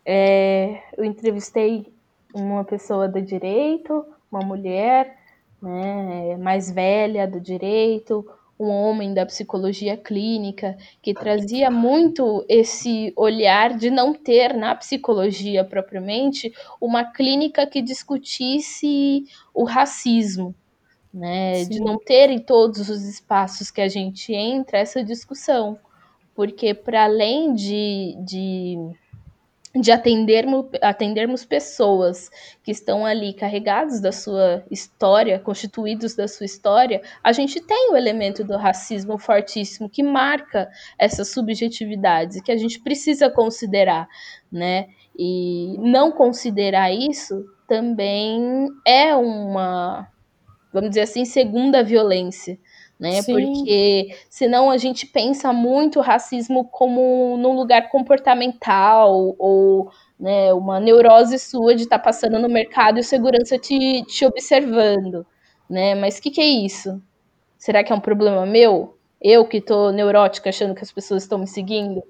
é, 0.03 0.81
eu 0.97 1.03
entrevistei 1.03 1.93
uma 2.33 2.63
pessoa 2.63 3.07
do 3.07 3.21
direito, 3.21 4.03
uma 4.31 4.41
mulher 4.41 5.15
né, 5.61 6.35
mais 6.37 6.71
velha 6.71 7.27
do 7.27 7.39
direito, 7.39 8.25
um 8.59 8.69
homem 8.69 9.13
da 9.13 9.25
psicologia 9.25 9.97
clínica, 9.97 10.77
que 11.01 11.13
trazia 11.13 11.69
muito 11.69 12.45
esse 12.47 13.11
olhar 13.15 13.77
de 13.77 13.89
não 13.89 14.13
ter 14.13 14.53
na 14.53 14.73
psicologia 14.75 15.63
propriamente 15.63 16.53
uma 16.79 17.03
clínica 17.03 17.67
que 17.67 17.81
discutisse 17.81 19.25
o 19.53 19.65
racismo, 19.65 20.55
né? 21.13 21.65
De 21.65 21.79
não 21.79 21.97
ter 21.97 22.29
em 22.29 22.39
todos 22.39 22.89
os 22.89 23.03
espaços 23.03 23.69
que 23.69 23.81
a 23.81 23.89
gente 23.89 24.33
entra 24.33 24.79
essa 24.79 25.03
discussão. 25.03 25.77
Porque 26.33 26.73
para 26.73 27.05
além 27.05 27.53
de, 27.53 28.15
de 28.19 28.77
de 29.75 29.91
atendermos, 29.91 30.67
atendermos 30.81 31.43
pessoas 31.43 32.29
que 32.63 32.71
estão 32.71 33.05
ali 33.05 33.33
carregados 33.33 33.99
da 33.99 34.11
sua 34.11 34.63
história, 34.71 35.37
constituídos 35.39 36.15
da 36.15 36.27
sua 36.27 36.45
história, 36.45 37.01
a 37.23 37.31
gente 37.33 37.59
tem 37.59 37.91
o 37.91 37.97
elemento 37.97 38.43
do 38.43 38.55
racismo 38.55 39.17
fortíssimo 39.17 39.89
que 39.89 40.01
marca 40.01 40.69
essas 40.97 41.29
subjetividades 41.29 42.41
que 42.41 42.51
a 42.51 42.57
gente 42.57 42.79
precisa 42.79 43.29
considerar, 43.29 44.07
né? 44.51 44.87
E 45.17 45.77
não 45.79 46.11
considerar 46.11 46.91
isso 46.91 47.45
também 47.67 48.69
é 48.85 49.15
uma, 49.15 50.07
vamos 50.71 50.89
dizer 50.89 51.01
assim, 51.01 51.25
segunda 51.25 51.83
violência, 51.83 52.57
né? 52.99 53.21
Sim. 53.21 53.33
Porque 53.33 54.15
senão 54.29 54.71
a 54.71 54.77
gente 54.77 55.05
pensa 55.05 55.51
muito 55.51 55.99
o 55.99 56.01
racismo 56.01 56.65
como 56.65 57.37
num 57.37 57.53
lugar 57.53 57.89
comportamental 57.89 59.35
ou 59.37 59.91
né, 60.19 60.53
uma 60.53 60.79
neurose 60.79 61.37
sua 61.37 61.75
de 61.75 61.83
estar 61.83 61.99
tá 61.99 62.03
passando 62.03 62.39
no 62.39 62.49
mercado 62.49 62.97
e 62.97 63.01
o 63.01 63.03
segurança 63.03 63.57
te, 63.57 64.03
te 64.05 64.25
observando, 64.25 65.25
né? 65.69 65.93
Mas 65.95 66.17
o 66.17 66.21
que, 66.21 66.31
que 66.31 66.41
é 66.41 66.45
isso? 66.45 67.01
Será 67.57 67.83
que 67.83 67.91
é 67.91 67.95
um 67.95 67.99
problema 67.99 68.45
meu? 68.45 68.97
Eu 69.21 69.45
que 69.45 69.59
tô 69.59 69.91
neurótica 69.91 70.49
achando 70.49 70.75
que 70.75 70.83
as 70.83 70.91
pessoas 70.91 71.23
estão 71.23 71.37
me 71.39 71.47
seguindo? 71.47 72.03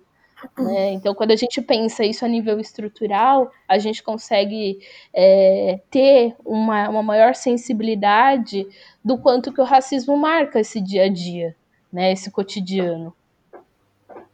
Né? 0.57 0.93
Então, 0.93 1.13
quando 1.13 1.31
a 1.31 1.35
gente 1.35 1.61
pensa 1.61 2.03
isso 2.03 2.25
a 2.25 2.27
nível 2.27 2.59
estrutural, 2.59 3.51
a 3.67 3.77
gente 3.77 4.03
consegue 4.03 4.79
é, 5.13 5.79
ter 5.89 6.35
uma, 6.45 6.89
uma 6.89 7.03
maior 7.03 7.35
sensibilidade 7.35 8.67
do 9.03 9.17
quanto 9.17 9.51
que 9.51 9.61
o 9.61 9.65
racismo 9.65 10.17
marca 10.17 10.59
esse 10.59 10.79
dia 10.81 11.05
a 11.05 11.09
dia, 11.09 11.55
né? 11.91 12.11
esse 12.11 12.31
cotidiano. 12.31 13.13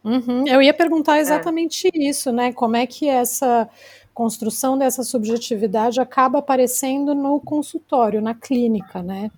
Uhum. 0.03 0.47
Eu 0.47 0.61
ia 0.61 0.73
perguntar 0.73 1.17
é. 1.17 1.21
exatamente 1.21 1.87
é. 1.87 1.97
isso, 1.97 2.31
né? 2.31 2.51
Como 2.51 2.75
é 2.75 2.87
que 2.87 3.07
essa 3.07 3.69
construção 4.13 4.77
dessa 4.77 5.03
subjetividade 5.03 5.99
acaba 6.01 6.39
aparecendo 6.39 7.15
no 7.15 7.39
consultório, 7.39 8.21
na 8.21 8.33
clínica, 8.33 9.01
né? 9.01 9.31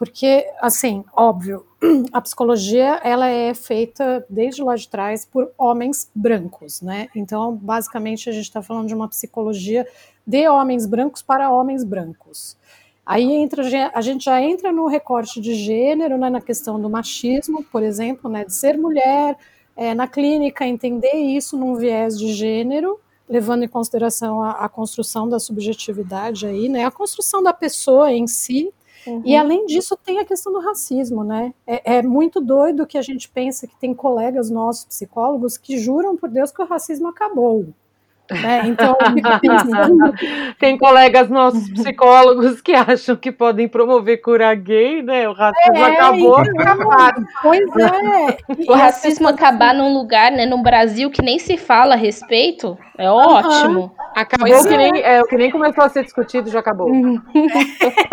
Porque, 0.00 0.50
assim, 0.62 1.04
óbvio, 1.14 1.66
a 2.10 2.22
psicologia 2.22 2.98
ela 3.04 3.28
é 3.28 3.52
feita 3.52 4.24
desde 4.30 4.62
lá 4.62 4.74
de 4.74 4.88
trás 4.88 5.26
por 5.26 5.52
homens 5.58 6.10
brancos, 6.14 6.80
né? 6.80 7.08
Então, 7.14 7.54
basicamente, 7.54 8.26
a 8.30 8.32
gente 8.32 8.44
está 8.44 8.62
falando 8.62 8.88
de 8.88 8.94
uma 8.94 9.06
psicologia 9.08 9.86
de 10.26 10.48
homens 10.48 10.86
brancos 10.86 11.20
para 11.20 11.50
homens 11.50 11.84
brancos. 11.84 12.56
Aí 13.04 13.30
entra, 13.30 13.62
a 13.92 14.00
gente 14.00 14.24
já 14.24 14.40
entra 14.40 14.72
no 14.72 14.86
recorte 14.86 15.38
de 15.38 15.52
gênero, 15.52 16.16
né, 16.16 16.30
na 16.30 16.40
questão 16.40 16.80
do 16.80 16.88
machismo, 16.88 17.62
por 17.64 17.82
exemplo, 17.82 18.30
né, 18.30 18.42
de 18.46 18.54
ser 18.54 18.78
mulher, 18.78 19.36
é, 19.76 19.92
na 19.92 20.08
clínica 20.08 20.66
entender 20.66 21.12
isso 21.12 21.58
num 21.58 21.74
viés 21.74 22.18
de 22.18 22.32
gênero, 22.32 22.98
levando 23.28 23.64
em 23.64 23.68
consideração 23.68 24.42
a, 24.42 24.52
a 24.64 24.68
construção 24.68 25.28
da 25.28 25.38
subjetividade 25.38 26.46
aí, 26.46 26.70
né, 26.70 26.86
a 26.86 26.90
construção 26.90 27.42
da 27.42 27.52
pessoa 27.52 28.10
em 28.10 28.26
si, 28.26 28.72
Uhum. 29.06 29.22
E 29.24 29.36
além 29.36 29.66
disso, 29.66 29.96
tem 29.96 30.18
a 30.18 30.24
questão 30.24 30.52
do 30.52 30.60
racismo, 30.60 31.24
né? 31.24 31.54
É, 31.66 31.96
é, 31.96 32.02
muito 32.02 32.40
doido 32.40 32.86
que 32.86 32.98
a 32.98 33.02
gente 33.02 33.28
pensa 33.28 33.66
que 33.66 33.76
tem 33.76 33.94
colegas 33.94 34.50
nossos 34.50 34.84
psicólogos 34.84 35.56
que 35.56 35.78
juram 35.78 36.16
por 36.16 36.28
Deus 36.28 36.52
que 36.52 36.62
o 36.62 36.66
racismo 36.66 37.08
acabou. 37.08 37.66
Né? 38.30 38.62
Então, 38.66 38.96
tem 40.58 40.78
colegas 40.78 41.28
nossos 41.28 41.68
psicólogos 41.70 42.60
que 42.60 42.72
acham 42.72 43.16
que 43.16 43.32
podem 43.32 43.66
promover 43.66 44.20
cura 44.22 44.54
gay, 44.54 45.02
né? 45.02 45.28
O 45.28 45.32
racismo 45.32 45.76
é, 45.76 45.92
acabou. 45.92 46.40
Então, 46.40 46.78
pois 47.42 47.76
é. 47.76 48.38
O 48.70 48.72
racismo 48.72 49.26
acabar 49.26 49.74
num 49.74 49.92
lugar, 49.92 50.30
né, 50.30 50.46
no 50.46 50.62
Brasil 50.62 51.10
que 51.10 51.22
nem 51.22 51.38
se 51.38 51.56
fala 51.56 51.94
a 51.94 51.96
respeito, 51.96 52.78
é 52.96 53.10
ótimo. 53.10 53.80
Uhum. 53.80 53.90
Acabou 54.14 54.46
que, 54.46 54.74
é. 54.74 54.76
nem, 54.76 55.02
é, 55.02 55.22
que 55.22 55.36
nem 55.36 55.50
começou 55.50 55.84
a 55.84 55.88
ser 55.88 56.04
discutido, 56.04 56.50
já 56.50 56.58
acabou. 56.58 56.92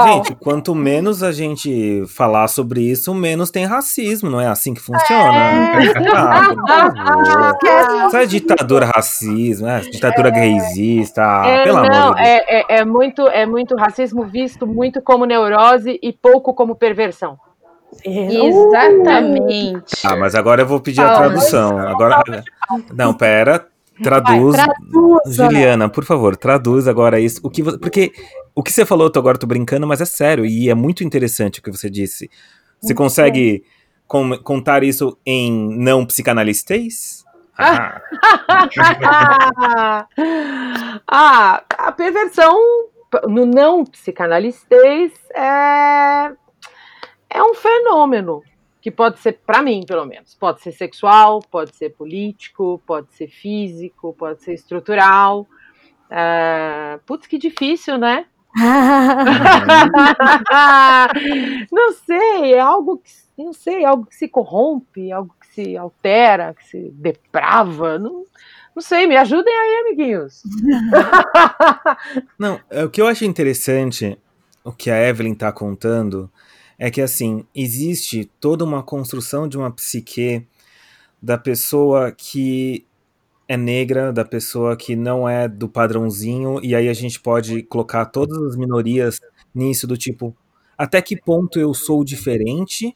gente, 0.04 0.36
quanto 0.36 0.76
menos 0.76 1.24
a 1.24 1.32
gente 1.32 2.04
falar 2.08 2.48
sobre 2.48 2.82
isso, 2.82 3.14
menos 3.14 3.50
tem 3.50 3.66
racismo, 3.66 4.30
não 4.30 4.40
é 4.40 4.48
assim 4.48 4.74
que 4.74 4.82
funciona? 4.82 5.38
É. 5.38 5.88
Isso 8.08 8.18
é 8.18 8.26
ditadura 8.26 8.86
racismo, 8.86 9.68
é, 9.68 9.82
ditadura 9.82 10.30
gaysista, 10.30 11.22
é, 11.46 11.64
pelo 11.64 11.78
não, 11.78 11.86
amor 11.86 12.16
de 12.16 12.24
Deus. 12.24 12.28
É, 12.28 12.60
é, 12.60 12.80
é, 12.80 12.86
muito, 12.86 13.28
é 13.28 13.46
muito 13.46 13.76
racismo 13.76 14.26
visto 14.26 14.66
muito 14.66 15.02
como 15.02 15.26
neurose 15.26 16.00
e 16.02 16.14
pouco 16.14 16.54
como 16.54 16.76
perversão. 16.76 17.38
Exatamente. 18.04 19.96
Ah, 20.06 20.16
mas 20.16 20.36
agora 20.36 20.62
eu 20.62 20.68
vou 20.68 20.80
pedir 20.80 21.02
a 21.02 21.16
tradução. 21.16 21.80
Agora, 21.80 22.22
não, 22.94 23.14
pera, 23.14 23.66
Traduz, 24.02 24.56
Vai, 24.56 24.68
Juliana, 25.26 25.90
por 25.90 26.06
favor, 26.06 26.36
traduz 26.36 26.88
agora 26.88 27.20
isso. 27.20 27.40
O 27.44 27.50
que 27.50 27.64
você, 27.64 27.78
porque 27.78 28.12
o 28.54 28.62
que 28.62 28.72
você 28.72 28.86
falou, 28.86 29.12
eu 29.14 29.20
agora 29.20 29.38
tô 29.38 29.48
brincando, 29.48 29.88
mas 29.88 30.02
é 30.02 30.06
sério 30.06 30.46
e 30.46 30.70
é 30.70 30.76
muito 30.76 31.04
interessante 31.04 31.60
o 31.60 31.64
que 31.64 31.72
você 31.72 31.90
disse. 31.90 32.30
Você 32.80 32.94
muito 32.94 32.98
consegue 32.98 33.64
com, 34.08 34.38
contar 34.40 34.84
isso 34.84 35.18
em 35.26 35.76
não 35.78 36.06
psicanalistês? 36.06 37.26
Ah. 37.58 38.02
ah, 41.08 41.64
a 41.78 41.92
perversão 41.92 42.56
no 43.28 43.46
não 43.46 43.84
psicanalistês 43.84 45.12
é, 45.36 46.32
é 47.30 47.44
um 47.44 47.56
fenômeno 47.56 48.44
que 48.88 48.92
pode 48.92 49.20
ser, 49.20 49.34
para 49.46 49.62
mim, 49.62 49.84
pelo 49.86 50.06
menos, 50.06 50.34
pode 50.34 50.62
ser 50.62 50.72
sexual, 50.72 51.42
pode 51.52 51.76
ser 51.76 51.90
político, 51.90 52.82
pode 52.88 53.14
ser 53.14 53.28
físico, 53.28 54.16
pode 54.18 54.42
ser 54.42 54.54
estrutural. 54.54 55.46
Uh, 56.10 56.98
putz, 57.06 57.28
que 57.28 57.38
difícil, 57.38 57.98
né? 57.98 58.28
não 61.70 61.92
sei, 61.92 62.54
é 62.54 62.62
algo 62.62 63.00
que 63.00 63.12
não 63.38 63.52
sei, 63.52 63.84
algo 63.84 64.06
que 64.06 64.16
se 64.16 64.30
corrompe, 64.30 65.12
algo 65.12 65.36
que 65.38 65.48
se 65.48 65.76
altera, 65.76 66.54
que 66.54 66.64
se 66.64 66.90
deprava, 66.94 68.00
não, 68.00 68.24
não 68.74 68.82
sei, 68.82 69.06
me 69.06 69.18
ajudem 69.18 69.54
aí, 69.54 69.82
amiguinhos. 69.82 70.44
não, 72.40 72.58
é, 72.70 72.86
o 72.86 72.90
que 72.90 73.02
eu 73.02 73.08
acho 73.08 73.26
interessante, 73.26 74.18
o 74.64 74.72
que 74.72 74.90
a 74.90 75.10
Evelyn 75.10 75.34
está 75.34 75.52
contando, 75.52 76.32
é 76.78 76.92
que 76.92 77.02
assim, 77.02 77.46
existe 77.56 78.30
toda 78.40 78.64
uma 78.64 78.84
construção 78.84 79.48
de 79.48 79.58
uma 79.58 79.72
psique 79.72 80.46
da 81.22 81.38
pessoa 81.38 82.12
que 82.12 82.86
é 83.48 83.58
negra, 83.58 84.12
da 84.14 84.26
pessoa 84.26 84.76
que 84.78 84.96
não 84.96 85.28
é 85.28 85.48
do 85.48 85.70
padrãozinho, 85.70 86.60
e 86.64 86.76
aí 86.76 86.90
a 86.90 86.94
gente 86.94 87.20
pode 87.20 87.64
colocar 87.64 88.06
todas 88.06 88.38
as 88.44 88.56
minorias 88.58 89.20
nisso 89.56 89.88
do 89.88 89.98
tipo, 89.98 90.36
até 90.78 91.02
que 91.02 91.16
ponto 91.20 91.60
eu 91.60 91.74
sou 91.74 92.04
diferente 92.04 92.96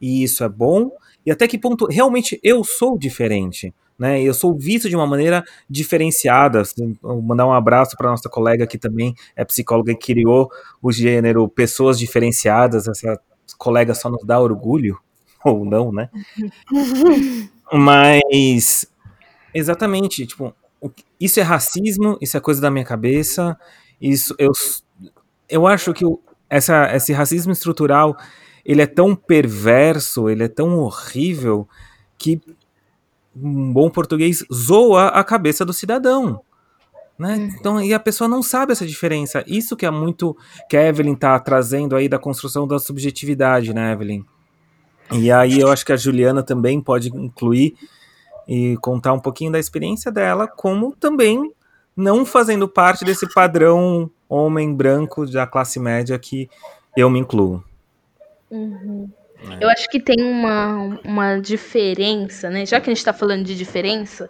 e 0.00 0.22
isso 0.22 0.44
é 0.44 0.48
bom, 0.48 0.90
e 1.26 1.30
até 1.30 1.48
que 1.48 1.58
ponto 1.58 1.86
realmente 1.86 2.38
eu 2.42 2.62
sou 2.64 2.96
diferente. 2.96 3.74
Né, 3.98 4.22
eu 4.22 4.32
sou 4.32 4.56
visto 4.56 4.88
de 4.88 4.94
uma 4.94 5.06
maneira 5.06 5.44
diferenciada. 5.68 6.60
Assim, 6.60 6.96
vou 7.02 7.20
mandar 7.20 7.46
um 7.46 7.52
abraço 7.52 7.96
para 7.96 8.10
nossa 8.10 8.28
colega 8.28 8.66
que 8.66 8.78
também 8.78 9.14
é 9.34 9.44
psicóloga 9.44 9.90
e 9.92 9.96
criou 9.96 10.50
o 10.80 10.92
gênero 10.92 11.48
pessoas 11.48 11.98
diferenciadas. 11.98 12.86
Essa 12.86 13.20
colega 13.58 13.94
só 13.94 14.08
nos 14.08 14.24
dá 14.24 14.38
orgulho 14.40 14.98
ou 15.44 15.64
não, 15.64 15.90
né? 15.92 16.08
Mas 17.72 18.86
exatamente, 19.52 20.26
tipo, 20.26 20.54
isso 21.20 21.40
é 21.40 21.42
racismo, 21.42 22.16
isso 22.20 22.36
é 22.36 22.40
coisa 22.40 22.60
da 22.60 22.70
minha 22.70 22.84
cabeça. 22.84 23.58
Isso 24.00 24.34
eu 24.38 24.52
eu 25.48 25.66
acho 25.66 25.92
que 25.92 26.04
essa, 26.48 26.94
esse 26.94 27.12
racismo 27.12 27.52
estrutural 27.52 28.16
ele 28.64 28.82
é 28.82 28.86
tão 28.86 29.14
perverso, 29.16 30.28
ele 30.28 30.44
é 30.44 30.48
tão 30.48 30.78
horrível 30.78 31.66
que 32.18 32.40
um 33.42 33.72
bom 33.72 33.90
português 33.90 34.44
zoa 34.52 35.08
a 35.08 35.24
cabeça 35.24 35.64
do 35.64 35.72
cidadão. 35.72 36.40
Né? 37.18 37.50
Então, 37.58 37.80
e 37.82 37.92
a 37.92 37.98
pessoa 37.98 38.28
não 38.28 38.42
sabe 38.42 38.72
essa 38.72 38.86
diferença. 38.86 39.42
Isso 39.46 39.76
que 39.76 39.84
é 39.84 39.90
muito 39.90 40.36
que 40.68 40.76
a 40.76 40.86
Evelyn 40.86 41.16
tá 41.16 41.38
trazendo 41.40 41.96
aí 41.96 42.08
da 42.08 42.18
construção 42.18 42.66
da 42.66 42.78
subjetividade, 42.78 43.74
né, 43.74 43.92
Evelyn? 43.92 44.24
E 45.12 45.30
aí 45.32 45.58
eu 45.58 45.70
acho 45.70 45.84
que 45.84 45.92
a 45.92 45.96
Juliana 45.96 46.42
também 46.42 46.80
pode 46.80 47.08
incluir 47.08 47.74
e 48.46 48.76
contar 48.78 49.12
um 49.12 49.20
pouquinho 49.20 49.50
da 49.50 49.58
experiência 49.58 50.12
dela, 50.12 50.46
como 50.46 50.94
também 50.94 51.52
não 51.96 52.24
fazendo 52.24 52.68
parte 52.68 53.04
desse 53.04 53.26
padrão 53.34 54.10
homem 54.28 54.72
branco 54.72 55.26
da 55.26 55.46
classe 55.46 55.80
média 55.80 56.18
que 56.18 56.48
eu 56.96 57.10
me 57.10 57.18
incluo. 57.18 57.64
Uhum. 58.50 59.10
Eu 59.60 59.68
acho 59.68 59.88
que 59.88 60.00
tem 60.00 60.20
uma, 60.20 61.00
uma 61.04 61.38
diferença, 61.38 62.50
né? 62.50 62.66
Já 62.66 62.80
que 62.80 62.90
a 62.90 62.94
gente 62.94 63.04
tá 63.04 63.12
falando 63.12 63.44
de 63.44 63.54
diferença, 63.54 64.28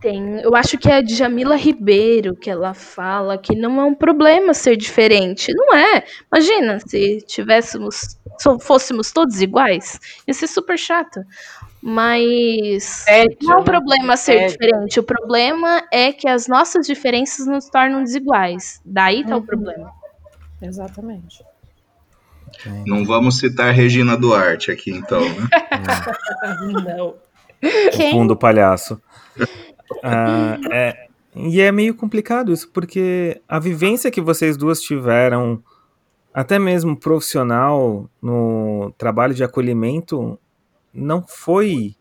tem. 0.00 0.40
Eu 0.40 0.54
acho 0.54 0.76
que 0.78 0.88
é 0.88 0.96
a 0.96 1.00
Djamila 1.00 1.56
Ribeiro 1.56 2.34
que 2.34 2.50
ela 2.50 2.74
fala 2.74 3.38
que 3.38 3.54
não 3.54 3.80
é 3.80 3.84
um 3.84 3.94
problema 3.94 4.54
ser 4.54 4.76
diferente. 4.76 5.52
Não 5.54 5.74
é. 5.74 6.04
Imagina 6.32 6.78
se 6.80 7.18
tivéssemos. 7.26 8.18
Se 8.38 8.58
fôssemos 8.60 9.10
todos 9.12 9.40
iguais. 9.40 9.98
Ia 10.26 10.34
ser 10.34 10.46
super 10.46 10.78
chato. 10.78 11.20
Mas 11.80 13.04
não 13.42 13.54
é 13.54 13.56
um 13.58 13.64
problema 13.64 14.16
ser 14.16 14.48
diferente. 14.48 14.98
O 14.98 15.02
problema 15.02 15.82
é 15.92 16.12
que 16.12 16.28
as 16.28 16.48
nossas 16.48 16.86
diferenças 16.86 17.46
nos 17.46 17.68
tornam 17.68 18.02
desiguais. 18.02 18.80
Daí 18.84 19.24
tá 19.24 19.36
o 19.36 19.42
problema. 19.42 19.92
Exatamente. 20.60 21.44
Não 22.86 23.04
vamos 23.04 23.38
citar 23.38 23.72
Regina 23.72 24.16
Duarte 24.16 24.70
aqui, 24.70 24.90
então, 24.90 25.20
né? 25.20 25.48
Não. 26.96 27.14
O 27.62 28.10
fundo 28.10 28.36
palhaço. 28.36 29.00
Ah, 30.04 30.58
é, 30.70 31.08
e 31.34 31.62
é 31.62 31.72
meio 31.72 31.94
complicado 31.94 32.52
isso, 32.52 32.70
porque 32.72 33.40
a 33.48 33.58
vivência 33.58 34.10
que 34.10 34.20
vocês 34.20 34.54
duas 34.54 34.82
tiveram, 34.82 35.62
até 36.32 36.58
mesmo 36.58 36.94
profissional, 36.94 38.08
no 38.20 38.92
trabalho 38.98 39.32
de 39.32 39.42
acolhimento, 39.42 40.38
não 40.92 41.24
foi 41.26 41.96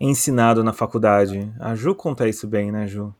ensinado 0.00 0.64
na 0.64 0.72
faculdade. 0.72 1.48
A 1.60 1.74
Ju 1.76 1.94
conta 1.94 2.28
isso 2.28 2.46
bem, 2.46 2.72
né, 2.72 2.86
Ju? 2.86 3.14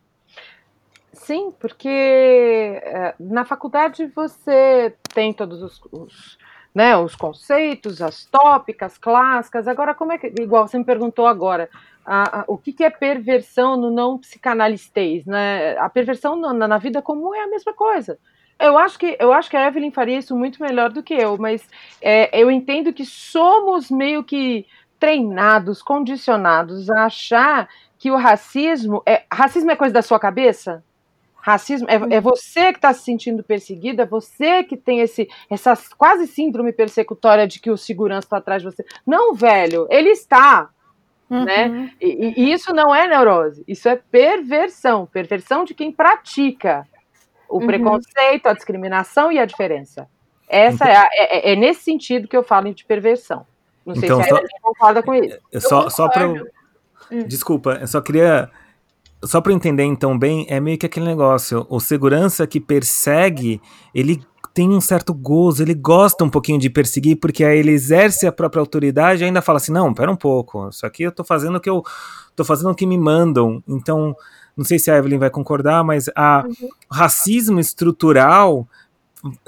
Sim, 1.26 1.52
porque 1.59 1.88
é, 1.88 3.12
na 3.18 3.45
faculdade 3.45 4.06
você 4.14 4.95
tem 5.12 5.33
todos 5.33 5.61
os, 5.61 5.83
os, 5.90 6.38
né, 6.73 6.97
os 6.97 7.16
conceitos, 7.16 8.00
as 8.00 8.26
tópicas 8.26 8.97
clássicas. 8.97 9.66
Agora, 9.66 9.92
como 9.92 10.12
é 10.12 10.18
que. 10.18 10.33
Igual 10.40 10.68
você 10.68 10.78
me 10.78 10.85
perguntou 10.85 11.26
agora, 11.26 11.68
a, 12.04 12.42
a, 12.42 12.45
o 12.47 12.56
que, 12.56 12.73
que, 12.73 12.85
é 12.85 12.90
perversão 12.90 13.76
no 13.76 13.90
não 13.90 14.18
psicanalistês? 14.18 15.26
Né? 15.26 15.76
A 15.78 15.88
perversão 15.88 16.37
na, 16.37 16.68
na, 16.68 16.78
vida 16.78 17.02
comum 17.02 17.35
é 17.35 17.42
a 17.42 17.49
mesma 17.49 17.75
coisa. 17.75 18.21
Eu 18.56 18.78
acho, 18.78 18.97
que, 18.97 19.16
eu 19.18 19.33
acho 19.33 19.50
que 19.50 19.56
a 19.56 19.66
Evelyn 19.66 19.90
faria 19.90 20.18
isso 20.18 20.37
muito 20.37 20.62
melhor 20.62 20.90
do 20.90 21.02
que 21.02 21.14
eu, 21.14 21.37
mas 21.37 21.68
é, 22.00 22.30
eu 22.40 22.52
entendo 22.52 22.92
que 22.92 23.04
somos 23.04 23.90
meio 23.90 24.23
que 24.23 24.64
treinados, 25.00 25.83
condicionados 25.83 26.88
a 26.88 27.06
achar 27.06 27.68
que 27.99 28.12
o 28.12 28.16
racismo 28.16 29.02
é 29.04 29.25
racismo 29.33 29.73
é 29.73 29.76
coisa 29.76 29.92
da 29.92 30.02
sua 30.02 30.21
cabeça. 30.21 30.85
Racismo 31.47 31.87
é, 31.88 32.17
é 32.17 32.21
você 32.21 32.73
que 32.73 32.79
está 32.79 32.93
se 32.93 33.05
sentindo 33.05 33.41
perseguida, 33.41 34.03
é 34.03 34.07
você 34.07 34.65
que 34.65 34.76
tem 34.76 34.99
esse 34.99 35.29
essa 35.49 35.79
quase 35.97 36.26
síndrome 36.26 36.73
persecutória 36.73 37.47
de 37.47 37.61
que 37.61 37.71
o 37.71 37.76
segurança 37.76 38.26
está 38.26 38.38
atrás 38.38 38.62
de 38.62 38.69
você. 38.69 38.85
Não, 39.07 39.33
velho, 39.33 39.87
ele 39.88 40.09
está. 40.09 40.69
Né? 41.31 41.38
Uhum. 41.38 41.45
Né? 41.45 41.93
E, 42.00 42.35
e, 42.37 42.53
isso 42.53 42.73
não 42.73 42.93
é 42.93 43.07
neurose, 43.07 43.62
isso 43.69 43.88
é 43.88 43.95
perversão 43.95 45.07
perversão 45.07 45.65
de 45.65 45.73
quem 45.73 45.93
pratica 45.93 46.85
o 47.49 47.61
uhum. 47.61 47.67
preconceito, 47.67 48.49
a 48.49 48.53
discriminação 48.53 49.30
e 49.30 49.39
a 49.39 49.45
diferença. 49.45 50.09
Essa 50.49 50.85
então, 50.85 50.89
é, 50.89 50.97
a, 50.97 51.09
é, 51.13 51.52
é, 51.52 51.56
nesse 51.56 51.85
sentido 51.85 52.26
que 52.26 52.37
eu 52.37 52.43
falo 52.43 52.75
de 52.75 52.85
perversão. 52.85 53.47
Não 53.85 53.95
sei 53.95 54.06
então, 54.06 54.21
se 54.21 54.32
a 54.32 54.37
só, 54.37 54.43
concorda 54.61 55.00
com 55.00 55.15
isso. 55.15 55.39
Só, 55.61 55.89
só 55.91 56.09
para. 56.09 56.26
Hum. 56.26 57.25
Desculpa, 57.28 57.78
eu 57.80 57.87
só 57.87 58.00
queria. 58.00 58.50
Só 59.25 59.41
para 59.41 59.52
entender 59.52 59.85
então 59.85 60.19
bem, 60.19 60.47
é 60.49 60.61
meio 60.61 60.79
que 60.79 60.87
aquele 60.87 61.07
negócio. 61.07 61.67
O 61.69 61.81
segurança 61.81 62.47
que 62.47 62.61
persegue, 62.61 63.61
ele 63.95 64.23
tem 64.52 64.71
um 64.71 64.81
certo 64.81 65.13
gozo, 65.13 65.63
ele 65.63 65.75
gosta 65.75 66.25
um 66.25 66.31
pouquinho 66.31 66.59
de 66.59 66.71
perseguir, 66.71 67.17
porque 67.17 67.45
aí 67.45 67.59
ele 67.59 67.73
exerce 67.73 68.26
a 68.26 68.33
própria 68.33 68.61
autoridade 68.61 69.23
e 69.23 69.26
ainda 69.26 69.43
fala 69.43 69.59
assim: 69.59 69.73
não, 69.73 69.93
pera 69.93 70.11
um 70.11 70.17
pouco, 70.17 70.69
isso 70.69 70.87
aqui 70.87 71.02
eu 71.02 71.13
tô 71.13 71.25
fazendo 71.25 71.57
o 71.57 71.61
que 71.61 71.69
eu. 71.69 71.83
tô 72.35 72.45
fazendo 72.45 72.71
o 72.71 72.75
que 72.75 72.87
me 72.87 72.97
mandam. 72.97 73.63
Então, 73.67 74.15
não 74.57 74.65
sei 74.65 74.79
se 74.79 74.91
a 74.91 74.97
Evelyn 74.97 75.19
vai 75.19 75.31
concordar, 75.31 75.85
mas 75.85 76.09
a 76.15 76.45
uhum. 76.47 76.69
racismo 76.91 77.61
estrutural 77.61 78.67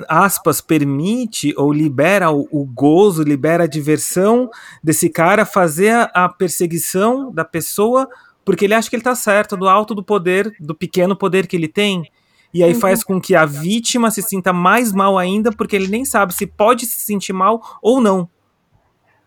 aspas, 0.09 0.61
permite 0.61 1.55
ou 1.57 1.73
libera 1.73 2.31
o, 2.31 2.49
o, 2.51 2.65
gozo, 2.65 3.23
libera 3.23 3.65
a 3.65 3.69
diversão 3.69 4.51
desse 4.83 5.09
cara 5.09 5.45
fazer 5.45 5.91
a, 5.91 6.03
a, 6.15 6.29
perseguição 6.29 7.33
da 7.33 7.45
pessoa 7.45 8.09
porque 8.49 8.65
ele 8.65 8.73
acha 8.73 8.89
que 8.89 8.97
ele 8.97 9.03
tá 9.03 9.15
certo, 9.15 9.59
do 9.59 9.69
alto 9.69 9.95
do 9.95 10.03
poder, 10.03 10.51
do 10.59 10.75
pequeno 10.75 11.15
poder 11.15 11.47
que 11.47 11.55
ele 11.55 11.69
tem. 11.69 12.11
E 12.53 12.65
aí 12.65 12.73
faz 12.73 13.05
com 13.05 13.21
que 13.21 13.35
a 13.35 13.45
vítima 13.45 14.11
se 14.11 14.23
sinta 14.23 14.55
mais 14.55 14.91
mal 14.91 15.19
ainda, 15.19 15.53
porque 15.53 15.77
ele 15.77 15.87
nem 15.87 16.03
sabe 16.03 16.33
se 16.33 16.47
pode 16.47 16.87
se 16.87 16.99
sentir 17.01 17.35
mal 17.35 17.61
ou 17.83 18.01
não. 18.01 18.27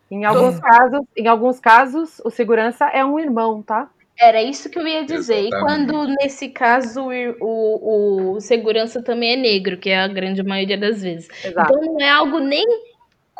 Em 0.09 0.25
alguns, 0.25 0.55
então, 0.55 0.61
casos, 0.61 0.99
em 1.15 1.27
alguns 1.27 1.59
casos, 1.59 2.19
o 2.25 2.31
segurança 2.31 2.85
é 2.85 3.05
um 3.05 3.19
irmão, 3.19 3.61
tá? 3.61 3.91
Era 4.19 4.41
isso 4.41 4.71
que 4.71 4.79
eu 4.79 4.87
ia 4.87 5.05
dizer. 5.05 5.45
Exatamente. 5.45 5.55
E 5.55 5.91
quando, 5.91 6.15
nesse 6.19 6.49
caso, 6.49 7.03
o, 7.39 8.37
o, 8.37 8.39
segurança 8.39 9.03
também 9.03 9.33
é 9.33 9.37
negro, 9.37 9.77
que 9.77 9.91
é 9.91 9.99
a 9.99 10.07
grande 10.07 10.41
maioria 10.41 10.79
das 10.79 11.03
vezes. 11.03 11.29
Exato. 11.45 11.71
Então 11.71 11.93
não 11.93 12.01
é 12.01 12.09
algo 12.09 12.39
nem 12.39 12.65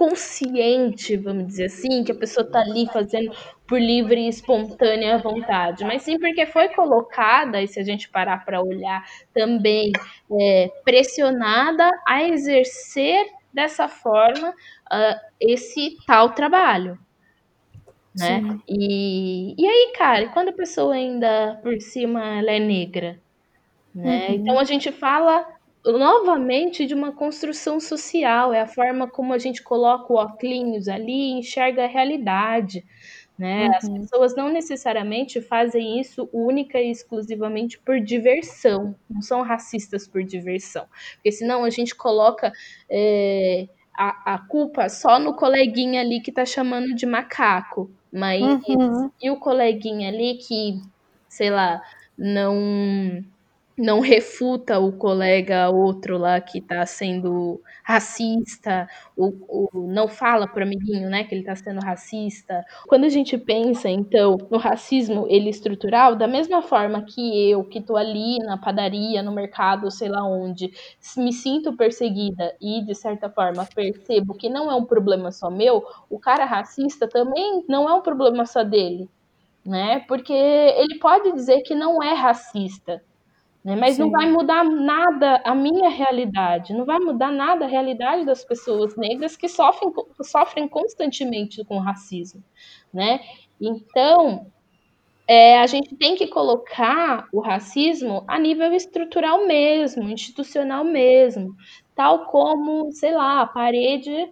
consciente, 0.02 1.16
vamos 1.16 1.46
dizer 1.46 1.66
assim, 1.66 2.04
que 2.04 2.12
a 2.12 2.16
pessoa 2.16 2.44
tá 2.44 2.62
ali 2.62 2.88
fazendo 2.92 3.32
por 3.68 3.80
livre 3.80 4.20
e 4.20 4.28
espontânea 4.28 5.20
vontade, 5.20 5.86
mas 5.86 6.02
sim 6.02 6.18
porque 6.18 6.44
foi 6.48 6.70
colocada, 6.70 7.62
e 7.62 7.68
se 7.68 7.80
a 7.80 7.84
gente 7.84 8.10
parar 8.10 8.44
para 8.44 8.64
olhar 8.64 9.06
também, 9.32 9.92
é, 10.40 10.72
pressionada 10.84 11.88
a 12.08 12.24
exercer 12.24 13.28
dessa 13.54 13.88
forma 13.88 14.50
uh, 14.50 15.20
esse 15.40 15.98
tal 16.08 16.32
trabalho 16.32 16.98
né? 18.18 18.60
E, 18.68 19.56
e 19.58 19.66
aí, 19.66 19.94
cara, 19.96 20.28
quando 20.30 20.50
a 20.50 20.54
pessoa 20.54 20.96
ainda 20.96 21.60
por 21.64 21.80
cima 21.80 22.40
ela 22.40 22.52
é 22.52 22.60
negra, 22.60 23.22
né? 23.96 24.30
Uhum. 24.30 24.36
Então 24.36 24.60
a 24.60 24.64
gente 24.64 24.92
fala 24.92 25.48
novamente 25.86 26.86
de 26.86 26.94
uma 26.94 27.12
construção 27.12 27.80
social, 27.80 28.54
é 28.54 28.62
a 28.62 28.68
forma 28.68 29.08
como 29.08 29.34
a 29.34 29.38
gente 29.38 29.64
coloca 29.64 30.14
o 30.14 30.16
óculos 30.16 30.88
ali 30.88 31.12
e 31.12 31.40
enxerga 31.40 31.86
a 31.86 31.88
realidade. 31.88 32.86
Né? 33.38 33.68
Uhum. 33.68 33.76
As 33.76 33.90
pessoas 33.90 34.36
não 34.36 34.50
necessariamente 34.50 35.42
fazem 35.42 36.00
isso 36.00 36.30
única 36.32 36.80
e 36.80 36.92
exclusivamente 36.92 37.80
por 37.80 38.00
diversão, 38.00 38.96
não 39.10 39.22
são 39.22 39.42
racistas 39.42 40.08
por 40.08 40.24
diversão, 40.24 40.86
porque 41.16 41.32
senão 41.32 41.64
a 41.64 41.70
gente 41.72 41.96
coloca 41.96 42.52
é, 42.88 43.68
a, 43.98 44.36
a 44.36 44.38
culpa 44.38 44.90
só 44.90 45.18
no 45.18 45.36
coleguinha 45.36 46.02
ali 46.02 46.22
que 46.22 46.32
tá 46.32 46.46
chamando 46.46 46.94
de 46.94 47.06
macaco. 47.06 47.90
Mas 48.12 48.42
uhum. 48.68 49.10
e 49.22 49.32
o 49.32 49.38
coleguinha 49.38 50.10
ali 50.10 50.36
que, 50.36 50.82
sei 51.30 51.50
lá, 51.50 51.82
não 52.18 53.24
não 53.82 54.00
refuta 54.00 54.80
o 54.80 54.92
colega 54.92 55.70
outro 55.70 56.16
lá 56.18 56.40
que 56.40 56.60
está 56.60 56.86
sendo 56.86 57.60
racista, 57.84 58.88
ou, 59.18 59.36
ou, 59.48 59.70
não 59.88 60.08
fala 60.08 60.48
pro 60.48 60.64
amiguinho, 60.64 61.10
né, 61.10 61.24
que 61.24 61.34
ele 61.34 61.42
está 61.42 61.56
sendo 61.56 61.82
racista. 61.82 62.64
Quando 62.88 63.06
a 63.06 63.10
gente 63.10 63.38
pensa, 63.40 63.90
então, 63.90 64.38
no 64.52 64.60
racismo 64.60 65.26
ele 65.28 65.50
estrutural, 65.50 66.16
da 66.16 66.28
mesma 66.28 66.62
forma 66.62 67.02
que 67.02 67.50
eu, 67.50 67.64
que 67.64 67.80
estou 67.80 67.98
ali 67.98 68.38
na 68.40 68.56
padaria, 68.56 69.24
no 69.24 69.32
mercado, 69.32 69.90
sei 69.90 70.10
lá 70.10 70.24
onde, 70.24 70.72
me 71.18 71.34
sinto 71.34 71.74
perseguida 71.76 72.56
e, 72.62 72.86
de 72.86 72.94
certa 72.94 73.30
forma, 73.30 73.68
percebo 73.74 74.36
que 74.36 74.48
não 74.48 74.72
é 74.72 74.76
um 74.76 74.86
problema 74.86 75.32
só 75.32 75.50
meu, 75.50 75.84
o 76.08 76.20
cara 76.20 76.46
racista 76.46 77.08
também 77.08 77.66
não 77.68 77.90
é 77.90 77.94
um 77.96 78.02
problema 78.02 78.46
só 78.46 78.64
dele, 78.64 79.10
né, 79.66 80.02
porque 80.08 80.34
ele 80.34 81.00
pode 81.00 81.32
dizer 81.32 81.62
que 81.62 81.74
não 81.74 82.02
é 82.02 82.14
racista, 82.14 83.02
né? 83.64 83.76
Mas 83.76 83.96
Sim. 83.96 84.04
não 84.04 84.12
vai 84.12 84.30
mudar 84.30 84.64
nada 84.64 85.42
a 85.46 85.54
minha 85.54 85.90
realidade, 85.90 86.74
não 86.74 86.86
vai 86.86 87.00
mudar 87.00 87.32
nada 87.32 87.66
a 87.66 87.68
realidade 87.68 88.26
das 88.26 88.44
pessoas 88.44 88.96
negras 88.96 89.36
que 89.38 89.48
sofrem, 89.48 89.92
sofrem 90.22 90.68
constantemente 90.68 91.64
com 91.66 91.78
racismo. 91.78 92.44
Né? 92.94 93.20
Então, 93.60 94.48
é, 95.28 95.60
a 95.60 95.68
gente 95.68 95.96
tem 95.96 96.16
que 96.16 96.28
colocar 96.28 97.28
o 97.32 97.40
racismo 97.40 98.24
a 98.28 98.40
nível 98.40 98.74
estrutural 98.74 99.46
mesmo, 99.46 100.10
institucional 100.10 100.84
mesmo, 100.84 101.56
tal 101.96 102.26
como, 102.26 102.92
sei 102.92 103.14
lá, 103.14 103.42
a 103.42 103.48
parede 103.48 104.30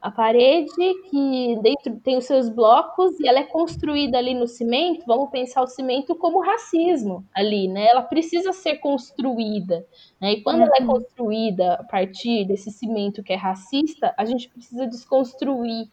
A 0.00 0.10
parede 0.10 0.70
que 1.10 1.58
dentro 1.62 2.00
tem 2.00 2.16
os 2.16 2.24
seus 2.24 2.48
blocos 2.48 3.20
e 3.20 3.28
ela 3.28 3.40
é 3.40 3.44
construída 3.44 4.16
ali 4.16 4.32
no 4.32 4.46
cimento, 4.46 5.04
vamos 5.06 5.28
pensar 5.30 5.62
o 5.62 5.66
cimento 5.66 6.14
como 6.14 6.40
racismo 6.40 7.22
ali, 7.34 7.68
né? 7.68 7.86
Ela 7.86 8.00
precisa 8.00 8.50
ser 8.54 8.76
construída, 8.76 9.86
né? 10.18 10.32
E 10.32 10.42
quando 10.42 10.62
ela 10.62 10.72
é 10.74 10.86
construída 10.86 11.74
a 11.74 11.84
partir 11.84 12.46
desse 12.46 12.70
cimento 12.70 13.22
que 13.22 13.34
é 13.34 13.36
racista, 13.36 14.14
a 14.16 14.24
gente 14.24 14.48
precisa 14.48 14.86
desconstruir. 14.86 15.86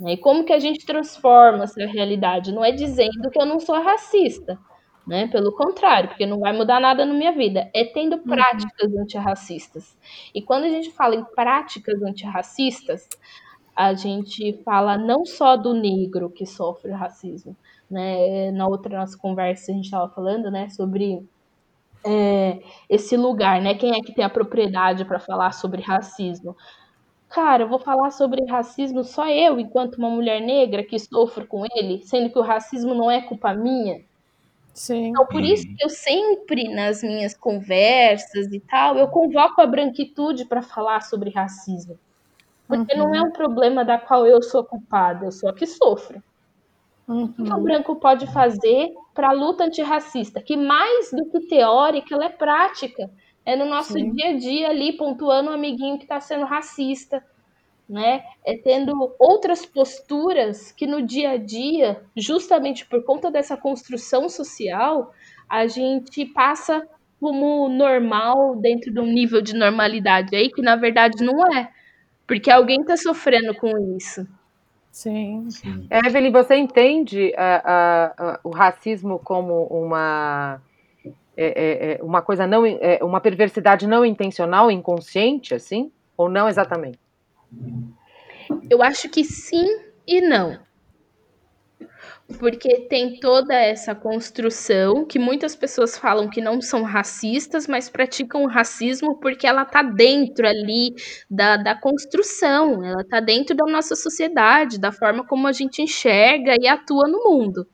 Né? 0.00 0.14
E 0.14 0.16
como 0.16 0.44
que 0.44 0.52
a 0.52 0.58
gente 0.58 0.86
transforma 0.86 1.64
essa 1.64 1.84
realidade? 1.86 2.50
Não 2.50 2.64
é 2.64 2.72
dizendo 2.72 3.30
que 3.30 3.38
eu 3.38 3.44
não 3.44 3.60
sou 3.60 3.80
racista, 3.82 4.58
né? 5.06 5.26
Pelo 5.28 5.52
contrário, 5.52 6.08
porque 6.08 6.26
não 6.26 6.40
vai 6.40 6.52
mudar 6.52 6.80
nada 6.80 7.04
na 7.04 7.14
minha 7.14 7.32
vida. 7.32 7.70
É 7.74 7.84
tendo 7.84 8.18
práticas 8.18 8.94
antirracistas. 8.96 9.96
E 10.34 10.40
quando 10.42 10.64
a 10.64 10.68
gente 10.68 10.90
fala 10.90 11.14
em 11.14 11.24
práticas 11.24 12.02
antirracistas, 12.02 13.08
a 13.74 13.92
gente 13.94 14.60
fala 14.64 14.96
não 14.96 15.24
só 15.24 15.56
do 15.56 15.74
negro 15.74 16.30
que 16.30 16.46
sofre 16.46 16.92
racismo, 16.92 17.56
né? 17.90 18.50
Na 18.52 18.66
outra 18.66 18.98
nossa 18.98 19.18
conversa 19.18 19.72
a 19.72 19.74
gente 19.74 19.86
estava 19.86 20.08
falando, 20.08 20.50
né, 20.50 20.68
sobre 20.68 21.26
é, 22.04 22.60
esse 22.88 23.16
lugar, 23.16 23.60
né? 23.60 23.74
Quem 23.74 23.92
é 23.96 24.00
que 24.00 24.14
tem 24.14 24.24
a 24.24 24.30
propriedade 24.30 25.04
para 25.04 25.18
falar 25.18 25.52
sobre 25.52 25.82
racismo? 25.82 26.56
Cara, 27.28 27.64
eu 27.64 27.68
vou 27.68 27.80
falar 27.80 28.10
sobre 28.12 28.44
racismo 28.46 29.02
só 29.02 29.28
eu, 29.28 29.58
enquanto 29.58 29.96
uma 29.96 30.10
mulher 30.10 30.40
negra 30.40 30.84
que 30.84 30.98
sofro 30.98 31.46
com 31.46 31.64
ele, 31.74 32.00
sendo 32.04 32.30
que 32.30 32.38
o 32.38 32.42
racismo 32.42 32.94
não 32.94 33.10
é 33.10 33.20
culpa 33.22 33.52
minha. 33.54 34.04
Sim. 34.74 35.06
Então, 35.06 35.24
por 35.26 35.42
isso 35.42 35.64
que 35.64 35.84
eu 35.84 35.88
sempre, 35.88 36.68
nas 36.68 37.00
minhas 37.02 37.32
conversas 37.32 38.52
e 38.52 38.58
tal, 38.58 38.98
eu 38.98 39.06
convoco 39.06 39.60
a 39.60 39.66
branquitude 39.66 40.44
para 40.46 40.62
falar 40.62 41.00
sobre 41.00 41.30
racismo. 41.30 41.96
Porque 42.66 42.96
não 42.96 43.14
é 43.14 43.22
um 43.22 43.30
problema 43.30 43.84
da 43.84 43.98
qual 43.98 44.26
eu 44.26 44.42
sou 44.42 44.64
culpada, 44.64 45.26
eu 45.26 45.32
sou 45.32 45.48
a 45.48 45.54
que 45.54 45.66
sofro. 45.66 46.20
O 47.06 47.28
que 47.28 47.52
o 47.52 47.60
branco 47.60 47.96
pode 47.96 48.26
fazer 48.32 48.92
para 49.14 49.28
a 49.28 49.32
luta 49.32 49.64
antirracista? 49.64 50.40
Que 50.40 50.56
mais 50.56 51.10
do 51.12 51.26
que 51.26 51.40
teórica, 51.46 52.14
ela 52.14 52.24
é 52.24 52.30
prática. 52.30 53.10
É 53.44 53.54
no 53.54 53.66
nosso 53.66 53.92
Sim. 53.92 54.12
dia 54.12 54.30
a 54.30 54.38
dia 54.38 54.70
ali, 54.70 54.94
pontuando 54.94 55.50
um 55.50 55.52
amiguinho 55.52 55.98
que 55.98 56.04
está 56.04 56.18
sendo 56.18 56.46
racista, 56.46 57.22
né? 57.88 58.22
É 58.44 58.56
tendo 58.56 59.14
outras 59.18 59.64
posturas 59.66 60.72
que 60.72 60.86
no 60.86 61.02
dia 61.02 61.32
a 61.32 61.36
dia, 61.36 62.02
justamente 62.16 62.86
por 62.86 63.04
conta 63.04 63.30
dessa 63.30 63.56
construção 63.56 64.28
social, 64.28 65.12
a 65.48 65.66
gente 65.66 66.24
passa 66.26 66.86
como 67.20 67.68
normal 67.68 68.56
dentro 68.56 68.92
de 68.92 69.00
um 69.00 69.06
nível 69.06 69.40
de 69.40 69.54
normalidade 69.54 70.34
aí 70.36 70.50
que 70.50 70.62
na 70.62 70.76
verdade 70.76 71.22
não 71.24 71.46
é. 71.56 71.70
Porque 72.26 72.50
alguém 72.50 72.80
está 72.80 72.96
sofrendo 72.96 73.54
com 73.54 73.96
isso. 73.96 74.26
Sim. 74.90 75.48
Evelyn, 75.90 76.30
você 76.30 76.54
entende 76.54 77.34
ah, 77.36 77.62
ah, 77.64 78.14
ah, 78.16 78.40
o 78.44 78.50
racismo 78.50 79.18
como 79.18 79.64
uma 79.64 80.60
é, 81.36 81.46
é, 81.46 81.92
é, 81.94 82.02
uma 82.02 82.22
coisa 82.22 82.46
não 82.46 82.64
é, 82.64 83.00
uma 83.02 83.20
perversidade 83.20 83.86
não 83.88 84.06
intencional, 84.06 84.70
inconsciente, 84.70 85.52
assim? 85.52 85.90
Ou 86.16 86.28
não 86.28 86.48
exatamente? 86.48 86.98
Eu 88.70 88.82
acho 88.82 89.08
que 89.08 89.24
sim 89.24 89.66
e 90.06 90.20
não. 90.20 90.58
Porque 92.38 92.80
tem 92.88 93.20
toda 93.20 93.54
essa 93.54 93.94
construção 93.94 95.04
que 95.04 95.18
muitas 95.18 95.54
pessoas 95.54 95.98
falam 95.98 96.28
que 96.30 96.40
não 96.40 96.60
são 96.60 96.82
racistas, 96.82 97.66
mas 97.66 97.90
praticam 97.90 98.44
o 98.44 98.48
racismo 98.48 99.20
porque 99.20 99.46
ela 99.46 99.64
tá 99.64 99.82
dentro 99.82 100.46
ali 100.46 100.94
da, 101.30 101.58
da 101.58 101.74
construção, 101.74 102.82
ela 102.82 103.04
tá 103.04 103.20
dentro 103.20 103.54
da 103.54 103.66
nossa 103.66 103.94
sociedade, 103.94 104.80
da 104.80 104.90
forma 104.90 105.24
como 105.26 105.46
a 105.46 105.52
gente 105.52 105.82
enxerga 105.82 106.56
e 106.58 106.66
atua 106.66 107.06
no 107.06 107.22
mundo. 107.24 107.66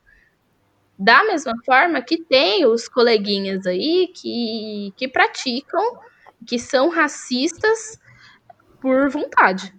Da 0.99 1.25
mesma 1.25 1.55
forma 1.65 2.03
que 2.03 2.21
tem 2.25 2.67
os 2.67 2.89
coleguinhas 2.89 3.67
aí 3.67 4.09
que, 4.13 4.93
que 4.97 5.07
praticam, 5.07 5.99
que 6.45 6.59
são 6.59 6.89
racistas 6.89 8.00
por 8.81 9.11
vontade. 9.11 9.73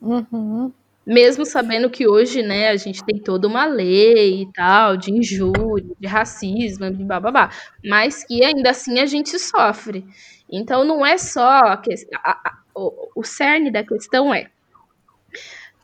Uhum. 0.00 0.72
Mesmo 1.06 1.46
sabendo 1.46 1.88
que 1.88 2.08
hoje, 2.08 2.42
né, 2.42 2.68
a 2.68 2.76
gente 2.76 3.04
tem 3.04 3.18
toda 3.18 3.46
uma 3.46 3.64
lei 3.64 4.42
e 4.42 4.52
tal, 4.52 4.96
de 4.96 5.12
injúria, 5.12 5.94
de 5.98 6.06
racismo, 6.06 6.90
de 6.90 7.04
bababá, 7.04 7.50
mas 7.84 8.24
que 8.24 8.44
ainda 8.44 8.70
assim 8.70 8.98
a 8.98 9.06
gente 9.06 9.38
sofre. 9.38 10.04
Então 10.50 10.84
não 10.84 11.06
é 11.06 11.16
só 11.16 11.60
a 11.60 11.76
questão. 11.76 12.20
O, 12.74 13.20
o 13.20 13.24
cerne 13.24 13.70
da 13.70 13.84
questão 13.84 14.34
é. 14.34 14.50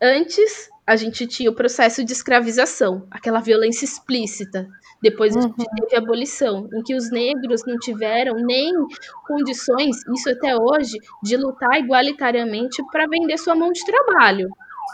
Antes 0.03 0.69
a 0.85 0.97
gente 0.97 1.27
tinha 1.29 1.51
o 1.51 1.55
processo 1.55 2.05
de 2.05 2.13
escravização, 2.13 3.07
aquela 3.11 3.41
violência 3.41 3.85
explícita. 3.85 4.69
Depois 5.03 5.37
a 5.37 5.41
gente 5.41 5.59
Uhum. 5.59 5.67
teve 5.81 5.97
a 5.97 5.99
abolição, 5.99 6.69
em 6.73 6.83
que 6.83 6.95
os 6.95 7.11
negros 7.11 7.63
não 7.67 7.77
tiveram 7.79 8.35
nem 8.37 8.73
condições, 9.27 9.97
isso 10.15 10.31
até 10.31 10.55
hoje, 10.57 10.97
de 11.23 11.37
lutar 11.37 11.79
igualitariamente 11.79 12.83
para 12.93 13.07
vender 13.07 13.37
sua 13.39 13.55
mão 13.55 13.73
de 13.73 13.85
trabalho. 13.85 14.49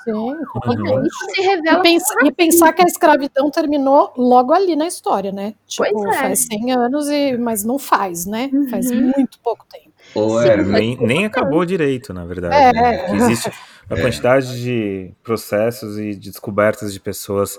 Sim, 0.05 0.13
Uhum. 0.13 0.37
totalmente. 0.55 1.09
Isso 1.09 1.31
se 1.35 1.41
E, 1.43 1.45
revela 1.47 1.83
pens- 1.83 2.05
e 2.25 2.33
pensar 2.33 2.73
que 2.73 2.83
a 2.83 2.85
escravidão 2.87 3.51
terminou 3.51 4.13
logo 4.17 4.53
ali 4.55 4.77
na 4.77 4.87
história, 4.87 5.33
né? 5.33 5.55
Tipo, 5.67 5.89
Pois 5.93 6.17
é. 6.17 6.21
faz 6.21 6.47
100 6.47 6.73
anos, 6.73 7.09
e, 7.09 7.37
mas 7.37 7.65
não 7.65 7.79
faz, 7.79 8.25
né? 8.25 8.49
Faz 8.71 8.91
Uhum. 8.91 9.13
muito 9.17 9.39
pouco 9.43 9.67
tempo. 9.71 9.89
Evelyn, 10.17 10.73
Nem, 10.73 10.97
nem 11.01 11.25
acabou 11.27 11.65
direito, 11.65 12.15
na 12.15 12.25
verdade. 12.25 12.55
É. 12.55 12.73
né? 12.73 13.15
Existe 13.17 13.51
a 13.91 13.95
É. 13.95 14.01
quantidade 14.01 14.63
de 14.63 15.13
processos 15.23 15.99
e 15.99 16.15
de 16.15 16.31
descobertas 16.31 16.93
de 16.93 17.01
pessoas 17.01 17.59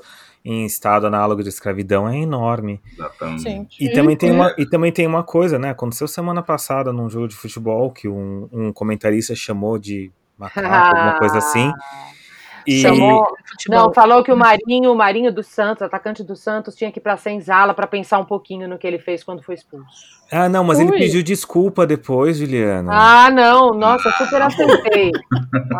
em 0.52 0.66
estado 0.66 1.06
análogo 1.06 1.44
de 1.44 1.50
escravidão 1.50 2.10
é 2.10 2.18
enorme. 2.18 2.82
exatamente. 2.92 3.44
Sim. 3.44 3.68
E 3.80 3.92
também, 3.92 4.18
tem 4.18 4.32
uma, 4.32 4.56
e 4.58 4.66
também 4.66 4.92
tem 4.92 5.06
uma 5.06 5.24
coisa, 5.24 5.60
né? 5.60 5.70
Aconteceu 5.70 6.08
semana 6.08 6.42
passada 6.42 6.92
num 6.92 7.08
jogo 7.08 7.28
de 7.28 7.36
futebol 7.36 7.92
que 7.92 8.08
um, 8.08 8.50
um 8.52 8.74
comentarista 8.74 9.36
chamou 9.36 9.78
de 9.78 10.12
macaco, 10.36 10.68
alguma 10.68 11.20
coisa 11.20 11.38
assim. 11.38 11.72
E, 12.66 12.82
Chamou, 12.82 13.28
não, 13.68 13.94
falou 13.94 14.24
que 14.24 14.32
o 14.32 14.38
Marinho, 14.38 14.92
o 14.92 14.96
Marinho 14.96 15.32
do 15.32 15.44
Santos, 15.44 15.84
atacante 15.84 16.24
do 16.24 16.36
Santos, 16.36 16.76
tinha 16.76 16.92
que 16.92 17.00
ir 17.00 17.02
pra 17.02 17.18
senzala 17.18 17.74
para 17.74 17.88
pensar 17.88 18.20
um 18.20 18.26
pouquinho 18.26 18.68
no 18.68 18.78
que 18.78 18.86
ele 18.86 19.00
fez 19.00 19.24
quando 19.24 19.42
foi 19.42 19.56
expulso. 19.56 20.20
Ah, 20.32 20.48
não, 20.48 20.64
mas 20.64 20.80
ele 20.80 20.92
Ui. 20.92 20.98
pediu 20.98 21.24
desculpa 21.24 21.88
depois, 21.88 22.38
Juliana. 22.38 22.92
Ah, 22.94 23.32
não, 23.32 23.72
nossa, 23.74 24.12
super 24.12 24.42
aceitei. 24.42 25.12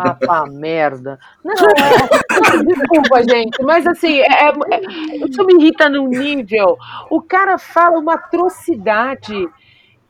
Ah, 0.02 0.14
pá, 0.14 0.46
merda. 0.46 1.18
Não, 1.44 1.52
é, 1.52 2.64
desculpa, 2.64 3.22
gente, 3.22 3.62
mas 3.62 3.86
assim, 3.86 4.18
é, 4.20 4.48
é- 4.48 5.26
isso 5.28 5.44
me 5.44 5.54
irrita 5.54 5.88
num 5.88 6.08
nível. 6.08 6.78
O 7.10 7.20
cara 7.20 7.58
fala 7.58 7.98
uma 7.98 8.14
atrocidade 8.14 9.34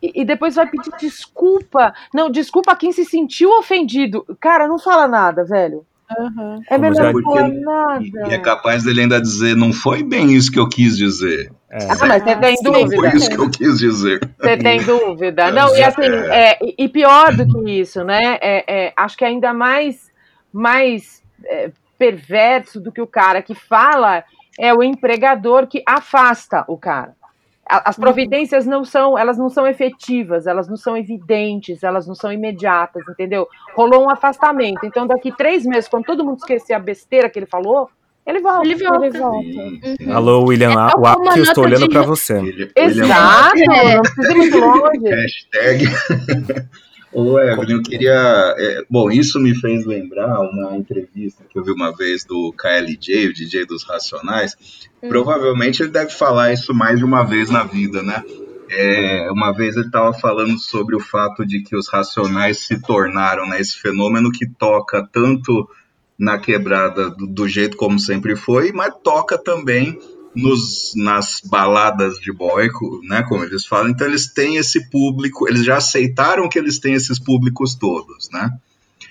e, 0.03 0.23
e 0.23 0.25
depois 0.25 0.55
vai 0.55 0.67
pedir 0.67 0.91
desculpa. 0.99 1.93
Não, 2.13 2.31
desculpa 2.31 2.73
a 2.73 2.77
quem 2.77 2.93
se 2.93 3.05
sentiu 3.05 3.51
ofendido. 3.59 4.25
Cara, 4.41 4.67
não 4.67 4.79
fala 4.79 5.07
nada, 5.07 5.45
velho. 5.45 5.85
Uhum. 6.19 6.61
É 6.69 6.79
já- 6.79 6.79
não 6.79 6.95
falar 6.95 7.13
Porque- 7.13 7.61
nada. 7.61 8.01
E, 8.29 8.35
é 8.35 8.39
capaz 8.39 8.83
dele 8.85 9.03
ainda 9.03 9.21
dizer, 9.21 9.55
não 9.57 9.73
foi 9.73 10.03
bem 10.03 10.33
isso 10.33 10.51
que 10.51 10.59
eu 10.59 10.69
quis 10.69 10.97
dizer. 10.97 11.53
É. 11.71 11.79
Ah, 11.85 11.97
mas 12.07 12.23
você 12.25 12.37
tem 12.37 12.57
Sim, 12.57 12.65
Não 12.65 12.73
dúvida. 12.73 12.97
foi 12.97 13.09
isso 13.17 13.31
que 13.31 13.39
eu 13.39 13.51
quis 13.51 13.79
dizer. 13.79 14.21
Você 14.41 14.57
tem 14.57 14.81
dúvida. 14.83 15.51
Não, 15.53 15.75
e 15.77 15.83
assim, 15.83 16.03
é, 16.03 16.59
e 16.77 16.89
pior 16.89 17.35
do 17.37 17.47
que 17.47 17.71
isso, 17.81 18.03
né? 18.03 18.39
É, 18.41 18.65
é, 18.87 18.93
acho 18.97 19.17
que 19.17 19.25
ainda 19.25 19.53
mais, 19.55 20.11
mais 20.53 21.23
é, 21.45 21.71
perverso 21.99 22.81
do 22.81 22.91
que 22.91 23.01
o 23.01 23.07
cara 23.07 23.41
que 23.43 23.55
fala 23.55 24.25
é 24.59 24.75
o 24.75 24.83
empregador 24.83 25.67
que 25.67 25.83
afasta 25.87 26.65
o 26.67 26.77
cara. 26.77 27.15
As 27.71 27.97
providências 27.97 28.67
não 28.67 28.85
são, 28.85 29.17
elas 29.17 29.39
não 29.39 29.49
são 29.49 29.67
efetivas, 29.67 30.47
elas 30.47 30.69
não 30.69 30.77
são 30.77 30.97
evidentes, 30.97 31.83
elas 31.85 32.07
não 32.07 32.15
são 32.15 32.33
imediatas, 32.33 33.03
entendeu? 33.09 33.47
Rolou 33.77 34.05
um 34.05 34.11
afastamento. 34.11 34.81
Então, 34.85 35.07
daqui 35.07 35.31
três 35.37 35.65
meses, 35.65 35.89
quando 35.89 36.05
todo 36.05 36.25
mundo 36.25 36.39
esquecer 36.39 36.73
a 36.75 36.79
besteira 36.81 37.31
que 37.31 37.39
ele 37.39 37.47
falou, 37.47 37.89
ele 38.27 38.41
volta. 38.41 38.67
Ele 38.67 38.75
volta. 38.77 39.07
Ele 39.07 39.19
volta. 39.19 39.47
Uhum. 39.49 40.13
Alô, 40.15 40.45
William 40.47 40.73
É 40.73 40.93
como 40.93 41.07
a 41.07 41.37
eu 41.37 41.43
estou 41.43 41.65
olhando 41.65 41.83
de- 41.87 41.91
pra 41.91 42.03
você. 42.03 42.35
É 42.75 42.83
um 42.83 42.85
Exato, 42.87 43.59
É. 43.73 43.95
não 43.97 44.03
precisa 44.15 44.57
ir 44.57 44.61
longe. 44.61 45.09
Hashtag. 45.09 45.85
Ô, 47.13 47.41
Evelyn, 47.41 47.73
eu 47.77 47.83
queria. 47.83 48.55
é, 48.57 48.83
bom, 48.89 49.11
isso 49.11 49.41
me 49.41 49.53
fez 49.59 49.85
lembrar 49.85 50.39
uma 50.43 50.77
entrevista 50.77 51.43
que 51.51 51.59
eu 51.59 51.65
vi 51.65 51.73
uma 51.73 51.91
vez 51.97 52.25
do 52.25 52.53
KLJ, 52.57 53.27
o 53.29 53.33
DJ 53.35 53.67
dos 53.67 53.83
Racionais. 53.83 54.57
Provavelmente 55.09 55.83
ele 55.83 55.91
deve 55.91 56.13
falar 56.13 56.53
isso 56.53 56.75
mais 56.75 56.99
de 56.99 57.05
uma 57.05 57.23
vez 57.25 57.51
na 57.51 57.65
vida, 57.65 58.03
né? 58.03 58.23
É, 58.71 59.29
uma 59.33 59.53
vez 59.53 59.77
ele 59.77 59.87
estava 59.87 60.13
falando 60.13 60.59
sobre 60.59 60.95
o 60.95 61.01
fato 61.01 61.45
de 61.45 61.61
que 61.63 61.75
os 61.75 61.89
Racionais 61.89 62.67
se 62.67 62.81
tornaram 62.81 63.49
né, 63.49 63.61
esse 63.61 63.77
fenômeno 63.77 64.31
que 64.31 64.47
toca 64.47 65.07
tanto 65.13 65.69
na 66.19 66.39
quebrada 66.39 67.11
do, 67.11 67.27
do 67.27 67.49
jeito 67.49 67.77
como 67.77 67.99
sempre 67.99 68.37
foi, 68.37 68.71
mas 68.73 68.95
toca 69.03 69.37
também 69.37 69.99
nos, 70.37 70.93
nas 70.95 71.41
baladas 71.45 72.19
de 72.21 72.33
boy, 72.33 72.71
co- 72.71 73.01
né, 73.03 73.23
como 73.23 73.43
eles 73.43 73.67
falam. 73.67 73.89
Então 73.91 74.07
eles 74.07 74.33
têm 74.33 74.57
esse 74.57 74.89
público, 74.89 75.49
eles 75.49 75.65
já 75.65 75.79
aceitaram 75.79 76.49
que 76.49 76.59
eles 76.59 76.79
têm 76.79 76.95
esses 76.95 77.19
públicos 77.19 77.75
todos, 77.75 78.29
né? 78.31 78.51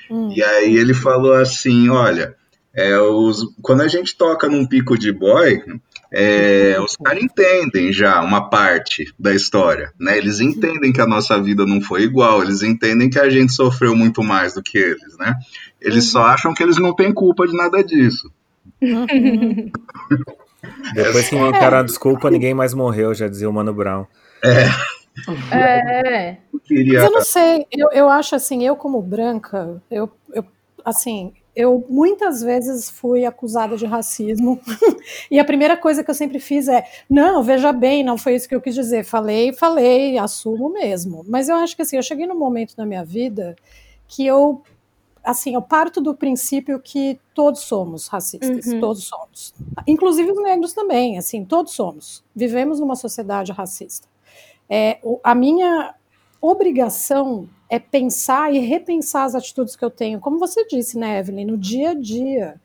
Hum. 0.09 0.31
E 0.33 0.41
aí 0.41 0.77
ele 0.77 0.93
falou 0.93 1.33
assim, 1.33 1.89
olha, 1.89 2.35
é, 2.79 2.97
os, 2.97 3.45
quando 3.61 3.81
a 3.81 3.89
gente 3.89 4.15
toca 4.15 4.47
num 4.47 4.65
pico 4.65 4.97
de 4.97 5.11
boy, 5.11 5.61
é, 6.09 6.77
os 6.79 6.95
caras 6.95 7.21
entendem 7.21 7.91
já 7.91 8.21
uma 8.21 8.49
parte 8.49 9.13
da 9.19 9.33
história, 9.33 9.91
né? 9.99 10.17
Eles 10.17 10.39
entendem 10.39 10.93
que 10.93 11.01
a 11.01 11.05
nossa 11.05 11.41
vida 11.41 11.65
não 11.65 11.81
foi 11.81 12.03
igual, 12.03 12.41
eles 12.41 12.63
entendem 12.63 13.09
que 13.09 13.19
a 13.19 13.29
gente 13.29 13.51
sofreu 13.51 13.93
muito 13.97 14.23
mais 14.23 14.53
do 14.53 14.63
que 14.63 14.77
eles, 14.77 15.17
né? 15.17 15.35
Eles 15.81 16.05
só 16.05 16.23
acham 16.23 16.53
que 16.53 16.63
eles 16.63 16.77
não 16.77 16.95
têm 16.95 17.13
culpa 17.13 17.45
de 17.45 17.55
nada 17.55 17.83
disso. 17.83 18.31
Uhum. 18.81 19.69
Depois 20.95 21.27
que 21.27 21.35
inventaram 21.35 21.79
a 21.79 21.83
desculpa, 21.83 22.31
ninguém 22.31 22.53
mais 22.53 22.73
morreu, 22.73 23.13
já 23.13 23.27
dizia 23.27 23.49
o 23.49 23.53
Mano 23.53 23.73
Brown. 23.73 24.05
É. 25.51 26.37
Eu 26.53 26.59
queria. 26.61 26.99
Mas 26.99 27.09
eu 27.09 27.11
não 27.11 27.21
sei, 27.23 27.65
eu, 27.71 27.91
eu 27.91 28.09
acho 28.09 28.35
assim, 28.35 28.65
eu 28.65 28.75
como 28.75 29.01
branca, 29.01 29.81
eu, 29.91 30.09
eu 30.33 30.45
assim, 30.85 31.33
eu 31.59 31.85
muitas 31.89 32.41
vezes 32.41 32.89
fui 32.89 33.25
acusada 33.25 33.75
de 33.75 33.85
racismo 33.85 34.57
e 35.29 35.37
a 35.37 35.43
primeira 35.43 35.75
coisa 35.75 36.01
que 36.01 36.09
eu 36.09 36.15
sempre 36.15 36.39
fiz 36.39 36.69
é, 36.69 36.85
não, 37.09 37.43
veja 37.43 37.73
bem, 37.73 38.01
não 38.01 38.17
foi 38.17 38.35
isso 38.35 38.47
que 38.47 38.55
eu 38.55 38.61
quis 38.61 38.73
dizer, 38.73 39.03
falei, 39.03 39.51
falei, 39.51 40.17
assumo 40.17 40.69
mesmo. 40.69 41.25
Mas 41.27 41.49
eu 41.49 41.57
acho 41.57 41.75
que 41.75 41.81
assim, 41.81 41.97
eu 41.97 42.01
cheguei 42.01 42.25
num 42.25 42.39
momento 42.39 42.75
na 42.77 42.85
minha 42.85 43.03
vida 43.03 43.57
que 44.07 44.25
eu 44.25 44.61
assim, 45.21 45.53
eu 45.53 45.61
parto 45.61 45.99
do 45.99 46.15
princípio 46.15 46.79
que 46.79 47.19
todos 47.35 47.59
somos 47.61 48.07
racistas, 48.07 48.65
Uhum. 48.65 48.79
todos 48.79 49.03
somos. 49.03 49.53
Inclusive 49.85 50.31
os 50.31 50.41
negros 50.41 50.71
também, 50.71 51.17
assim, 51.17 51.43
todos 51.43 51.73
somos. 51.73 52.23
Vivemos 52.33 52.79
numa 52.79 52.95
sociedade 52.95 53.51
racista. 53.51 54.07
É, 54.69 54.99
a 55.21 55.35
minha 55.35 55.93
obrigação 56.41 57.49
é 57.69 57.77
pensar 57.77 58.53
e 58.53 58.59
repensar 58.59 59.25
as 59.25 59.35
atitudes 59.35 59.75
que 59.75 59.85
eu 59.85 59.91
tenho, 59.91 60.19
como 60.19 60.39
você 60.39 60.65
disse, 60.65 60.97
né, 60.97 61.19
Evelyn, 61.19 61.45
no 61.45 61.57
dia 61.57 61.91
a 61.91 61.93
dia. 61.93 62.59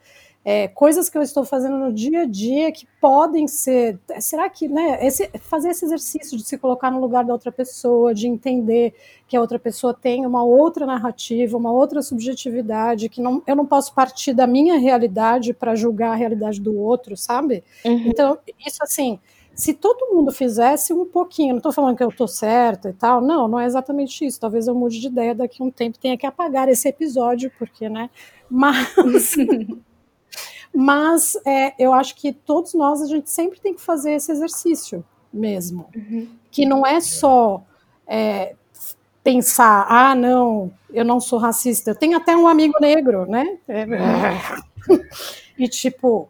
É, 0.47 0.69
coisas 0.69 1.09
que 1.09 1.17
eu 1.17 1.23
estou 1.23 1.43
fazendo 1.43 1.79
no 1.79 1.91
dia 1.91 2.23
a 2.23 2.25
dia 2.27 2.71
que 2.71 2.87
podem 3.01 3.49
ser. 3.49 3.99
Será 4.21 4.51
que, 4.51 4.69
né? 4.69 4.99
Esse, 5.01 5.31
fazer 5.41 5.71
esse 5.71 5.87
exercício 5.87 6.37
de 6.37 6.45
se 6.45 6.59
colocar 6.59 6.91
no 6.91 7.01
lugar 7.01 7.25
da 7.25 7.33
outra 7.33 7.51
pessoa, 7.51 8.15
de 8.15 8.29
entender 8.29 8.93
que 9.27 9.39
a 9.39 9.41
outra 9.41 9.59
pessoa 9.59 9.95
tem 9.95 10.27
uma 10.27 10.45
outra 10.45 10.85
narrativa, 10.85 11.57
uma 11.57 11.73
outra 11.73 12.03
subjetividade, 12.03 13.09
que 13.09 13.23
não, 13.23 13.43
eu 13.47 13.57
não 13.57 13.65
posso 13.65 13.95
partir 13.95 14.35
da 14.35 14.47
minha 14.47 14.79
realidade 14.79 15.55
para 15.55 15.75
julgar 15.75 16.13
a 16.13 16.15
realidade 16.15 16.61
do 16.61 16.79
outro, 16.79 17.17
sabe? 17.17 17.65
Uhum. 17.83 18.09
Então, 18.09 18.39
isso 18.67 18.83
assim, 18.83 19.19
se 19.55 19.73
todo 19.73 20.15
mundo 20.15 20.33
fizesse 20.33 20.93
um 20.93 21.05
pouquinho, 21.05 21.51
não 21.51 21.59
estou 21.59 21.73
falando 21.73 21.97
que 21.97 22.03
eu 22.03 22.09
estou 22.09 22.27
certa 22.27 22.91
e 22.91 22.93
tal, 22.93 23.21
não, 23.21 23.47
não 23.47 23.61
é 23.61 23.67
exatamente 23.67 24.25
isso. 24.25 24.41
Talvez 24.41 24.67
eu 24.67 24.75
mude 24.75 25.01
de 25.01 25.07
ideia 25.07 25.35
daqui 25.35 25.63
a 25.63 25.65
um 25.65 25.71
tempo, 25.71 25.99
tenha 25.99 26.19
que 26.19 26.27
apagar 26.27 26.69
esse 26.69 26.89
episódio, 26.89 27.53
porque, 27.59 27.89
né? 27.89 28.11
Mas, 28.51 29.37
mas 30.75 31.37
é, 31.47 31.75
eu 31.79 31.95
acho 31.95 32.17
que 32.17 32.33
todos 32.33 32.75
nós, 32.75 33.01
a 33.01 33.07
gente 33.07 33.31
sempre 33.31 33.61
tem 33.61 33.75
que 33.75 33.81
fazer 33.81 34.13
esse 34.13 34.33
exercício 34.33 35.05
mesmo. 35.33 35.87
Que 36.51 36.67
não 36.67 36.85
é 36.85 37.01
só 37.01 37.63
é, 38.07 38.55
pensar, 39.23 39.87
ah, 39.89 40.15
não, 40.15 40.73
eu 40.93 41.05
não 41.05 41.21
sou 41.21 41.39
racista. 41.39 41.91
Eu 41.91 41.95
tenho 41.95 42.17
até 42.17 42.37
um 42.37 42.49
amigo 42.49 42.75
negro, 42.81 43.25
né? 43.27 43.59
É, 43.69 43.87
e 45.57 45.69
tipo, 45.69 46.29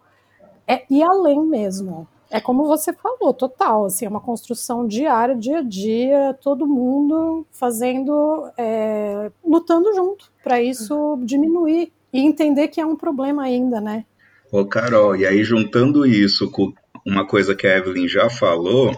é 0.66 0.84
ir 0.90 1.02
além 1.02 1.40
mesmo. 1.40 2.06
É 2.30 2.40
como 2.40 2.66
você 2.66 2.92
falou, 2.92 3.32
total, 3.32 3.86
assim, 3.86 4.06
é 4.06 4.08
uma 4.08 4.20
construção 4.20 4.86
diária, 4.86 5.36
dia 5.36 5.58
a 5.58 5.62
dia, 5.62 6.36
todo 6.42 6.66
mundo 6.66 7.46
fazendo, 7.52 8.50
é, 8.58 9.30
lutando 9.44 9.94
junto 9.94 10.32
para 10.42 10.60
isso 10.60 11.18
diminuir 11.22 11.92
e 12.12 12.20
entender 12.20 12.68
que 12.68 12.80
é 12.80 12.86
um 12.86 12.96
problema 12.96 13.44
ainda, 13.44 13.80
né? 13.80 14.04
Ô, 14.50 14.64
Carol, 14.64 15.16
e 15.16 15.26
aí 15.26 15.42
juntando 15.42 16.06
isso 16.06 16.50
com 16.50 16.72
uma 17.04 17.26
coisa 17.26 17.54
que 17.54 17.66
a 17.66 17.76
Evelyn 17.76 18.08
já 18.08 18.30
falou, 18.30 18.96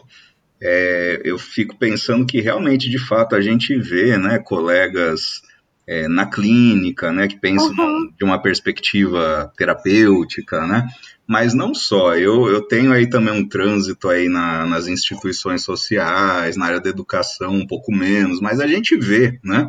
é, 0.61 1.21
eu 1.25 1.39
fico 1.39 1.77
pensando 1.77 2.27
que 2.27 2.41
realmente, 2.41 2.89
de 2.89 2.99
fato, 2.99 3.35
a 3.35 3.41
gente 3.41 3.77
vê, 3.79 4.17
né, 4.17 4.39
colegas 4.39 5.43
é, 5.87 6.09
na 6.09 6.27
clínica, 6.27 7.13
né, 7.13 7.29
que 7.29 7.39
pensam 7.39 7.71
Uhum. 7.71 8.11
de 8.19 8.25
uma 8.25 8.41
perspectiva 8.43 9.53
terapêutica, 9.57 10.67
né, 10.67 10.87
mas 11.27 11.55
não 11.55 11.75
só, 11.75 12.15
eu, 12.17 12.47
eu 12.49 12.63
tenho 12.63 12.93
aí 12.93 13.09
também 13.09 13.33
um 13.35 13.49
trânsito 13.49 14.09
aí 14.09 14.29
na- 14.29 14.67
nas 14.67 14.87
instituições 14.89 15.63
sociais, 15.63 16.57
na 16.57 16.67
área 16.67 16.81
da 16.81 16.89
educação 16.91 17.53
um 17.53 17.67
pouco 17.67 17.93
menos, 17.93 18.41
mas 18.41 18.59
a 18.61 18.67
gente 18.67 18.97
vê, 18.97 19.39
né, 19.45 19.69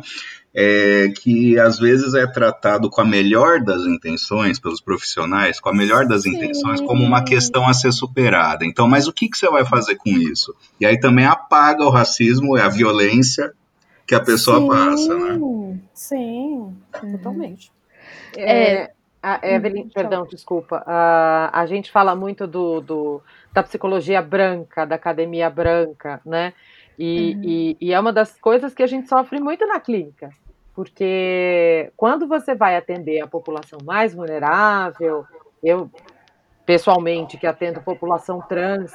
é, 0.54 1.12
que 1.20 1.56
às 1.58 1.78
vezes 1.78 2.14
é 2.14 2.26
tratado 2.26 2.90
com 2.90 3.00
a 3.00 3.04
melhor 3.04 3.60
das 3.62 3.82
intenções 3.82 4.58
pelos 4.58 4.80
profissionais, 4.80 5.60
com 5.60 5.68
a 5.68 5.74
melhor 5.74 6.04
das 6.06 6.22
Sim. 6.22 6.30
intenções, 6.34 6.80
como 6.80 7.04
uma 7.04 7.22
questão 7.22 7.68
a 7.68 7.72
ser 7.74 7.92
superada. 7.92 8.64
Então, 8.64 8.88
mas 8.88 9.06
o 9.06 9.12
que, 9.12 9.28
que 9.28 9.38
você 9.38 9.48
vai 9.48 9.64
fazer 9.64 9.94
com 9.96 10.10
isso? 10.10 10.52
E 10.80 10.86
aí 10.86 10.98
também 10.98 11.26
apaga 11.26 11.84
o 11.84 11.90
racismo 11.90 12.56
e 12.56 12.60
a 12.60 12.68
violência 12.68 13.52
que 14.06 14.14
a 14.14 14.20
pessoa 14.20 14.58
sim, 14.60 14.66
passa, 14.66 15.14
né? 15.18 15.38
Sim, 15.98 16.80
totalmente. 17.00 17.72
É, 18.32 18.88
a 19.20 19.40
Evelyn, 19.42 19.82
Uhum, 19.82 19.90
perdão, 19.92 20.26
desculpa. 20.26 20.80
A, 20.86 21.50
a 21.60 21.66
gente 21.66 21.90
fala 21.90 22.14
muito 22.14 22.46
do, 22.46 22.80
do- 22.80 23.20
da 23.52 23.64
psicologia 23.64 24.22
branca, 24.22 24.84
da 24.86 24.94
academia 24.94 25.50
branca, 25.50 26.20
né? 26.24 26.52
E, 26.96 27.32
Uhum. 27.34 27.40
e- 27.42 27.76
e 27.80 27.92
é 27.92 27.98
uma 27.98 28.12
das 28.12 28.38
coisas 28.38 28.72
que 28.74 28.82
a 28.82 28.86
gente 28.86 29.08
sofre 29.08 29.40
muito 29.40 29.66
na 29.66 29.80
clínica. 29.80 30.30
Porque 30.72 31.90
quando 31.96 32.28
você 32.28 32.54
vai 32.54 32.76
atender 32.76 33.20
a 33.20 33.26
população 33.26 33.80
mais 33.84 34.14
vulnerável, 34.14 35.24
eu, 35.64 35.90
pessoalmente, 36.64 37.36
que 37.36 37.46
atendo 37.46 37.82
população 37.82 38.40
trans, 38.48 38.92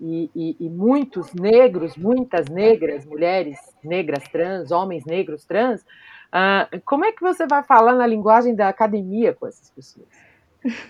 e, 0.00 0.28
e- 0.34 0.56
e 0.58 0.68
muitos 0.68 1.32
negros, 1.34 1.96
muitas 1.96 2.48
negras, 2.48 3.04
mulheres 3.06 3.56
negras 3.84 4.26
trans, 4.28 4.72
homens 4.72 5.04
negros 5.04 5.44
trans, 5.44 5.84
ah, 6.32 6.68
como 6.84 7.04
é 7.04 7.12
que 7.12 7.20
você 7.20 7.46
vai 7.46 7.62
falar 7.62 7.94
na 7.94 8.06
linguagem 8.06 8.54
da 8.54 8.68
academia 8.68 9.34
com 9.34 9.46
essas 9.46 9.70
pessoas? 9.70 10.08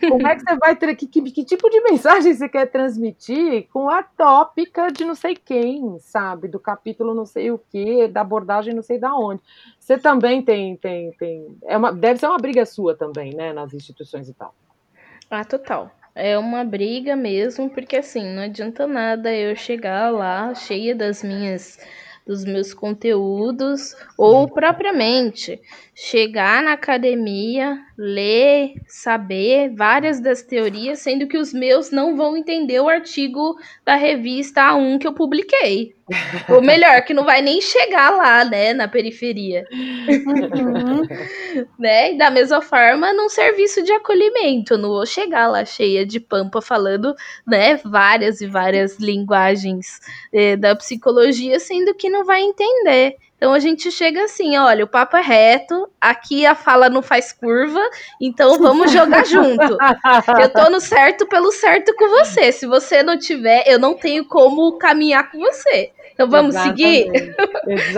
Como 0.01 0.27
é 0.27 0.35
que 0.35 0.43
você 0.43 0.57
vai 0.57 0.75
ter 0.75 0.95
que, 0.97 1.07
que, 1.07 1.23
que 1.31 1.45
tipo 1.45 1.71
de 1.71 1.81
mensagem 1.83 2.35
você 2.35 2.49
quer 2.49 2.67
transmitir 2.67 3.69
com 3.73 3.89
a 3.89 4.03
tópica 4.03 4.91
de 4.91 5.05
não 5.05 5.15
sei 5.15 5.37
quem, 5.37 5.97
sabe? 6.01 6.49
Do 6.49 6.59
capítulo 6.59 7.15
não 7.15 7.25
sei 7.25 7.51
o 7.53 7.59
que, 7.59 8.09
da 8.09 8.23
abordagem 8.23 8.75
não 8.75 8.83
sei 8.83 8.99
da 8.99 9.15
onde. 9.15 9.41
Você 9.79 9.97
também 9.97 10.43
tem, 10.43 10.77
tem, 10.77 11.13
tem. 11.13 11.57
É 11.65 11.77
uma, 11.77 11.93
deve 11.93 12.19
ser 12.19 12.27
uma 12.27 12.39
briga 12.39 12.67
sua 12.67 12.97
também, 12.97 13.33
né? 13.35 13.53
Nas 13.53 13.73
instituições 13.73 14.29
e 14.29 14.35
tal. 14.35 14.53
Ah, 15.31 15.45
total. 15.45 15.91
É 16.15 16.37
uma 16.37 16.65
briga 16.65 17.15
mesmo, 17.15 17.71
porque 17.71 17.97
assim, 17.97 18.35
não 18.35 18.43
adianta 18.43 18.87
nada 18.87 19.33
eu 19.33 19.55
chegar 19.55 20.11
lá 20.11 20.53
cheia 20.55 20.95
das 20.95 21.23
minhas 21.23 21.79
dos 22.31 22.45
meus 22.45 22.73
conteúdos 22.73 23.97
ou 24.17 24.49
propriamente 24.49 25.61
chegar 25.93 26.63
na 26.63 26.75
academia, 26.75 27.77
ler, 27.99 28.75
saber 28.87 29.75
várias 29.75 30.21
das 30.21 30.41
teorias, 30.41 31.01
sendo 31.01 31.27
que 31.27 31.37
os 31.37 31.53
meus 31.53 31.91
não 31.91 32.17
vão 32.17 32.37
entender 32.37 32.79
o 32.79 32.89
artigo 32.89 33.57
da 33.85 33.97
revista 33.97 34.61
A1 34.61 35.01
que 35.01 35.09
eu 35.09 35.13
publiquei. 35.13 35.93
Ou 36.49 36.61
melhor, 36.63 37.03
que 37.03 37.15
não 37.15 37.25
vai 37.25 37.41
nem 37.43 37.61
chegar 37.61 38.11
lá, 38.11 38.45
né, 38.45 38.73
na 38.73 38.89
periferia 38.89 39.65
Uhum. 40.27 41.07
né? 41.79 42.13
E 42.13 42.19
da 42.19 42.31
mesma 42.31 42.61
forma, 42.61 43.13
num 43.13 43.29
serviço 43.29 43.83
de 43.83 43.93
acolhimento. 43.93 44.75
Eu 44.75 44.79
não 44.79 44.89
vou 44.91 45.07
chegar 45.07 45.49
lá 45.49 45.65
cheia 45.65 46.05
de 46.07 46.21
pampa 46.21 46.61
falando, 46.61 47.15
né, 47.47 47.77
várias 47.85 48.41
e 48.41 48.47
várias 48.47 48.99
linguagens 48.99 50.01
eh, 50.33 50.57
da 50.57 50.75
psicologia, 50.77 51.59
sendo 51.61 51.95
que 51.95 52.11
não 52.11 52.25
vai 52.25 52.43
entender. 52.43 53.17
Então 53.41 53.55
a 53.55 53.59
gente 53.59 53.91
chega 53.91 54.25
assim, 54.25 54.59
olha, 54.59 54.85
o 54.85 54.89
papo 54.89 55.17
é 55.17 55.23
reto, 55.23 55.89
aqui 55.99 56.45
a 56.45 56.55
fala 56.55 56.91
não 56.91 57.01
faz 57.01 57.33
curva, 57.33 57.81
então 58.21 58.59
vamos 58.59 58.93
jogar 58.93 59.25
junto. 59.25 59.79
Eu 60.39 60.51
tô 60.53 60.69
no 60.69 60.79
certo 60.79 61.27
pelo 61.27 61.51
certo 61.51 61.95
com 61.97 62.07
você. 62.11 62.53
Se 62.53 62.67
você 62.67 63.03
não 63.03 63.19
tiver, 63.19 63.65
eu 63.67 63.79
não 63.79 63.95
tenho 63.95 64.27
como 64.27 64.77
caminhar 64.77 65.31
com 65.31 65.39
você. 65.39 65.91
Então 66.13 66.29
vamos 66.29 66.55
seguir? 66.55 67.07
Exatamente. 67.15 67.41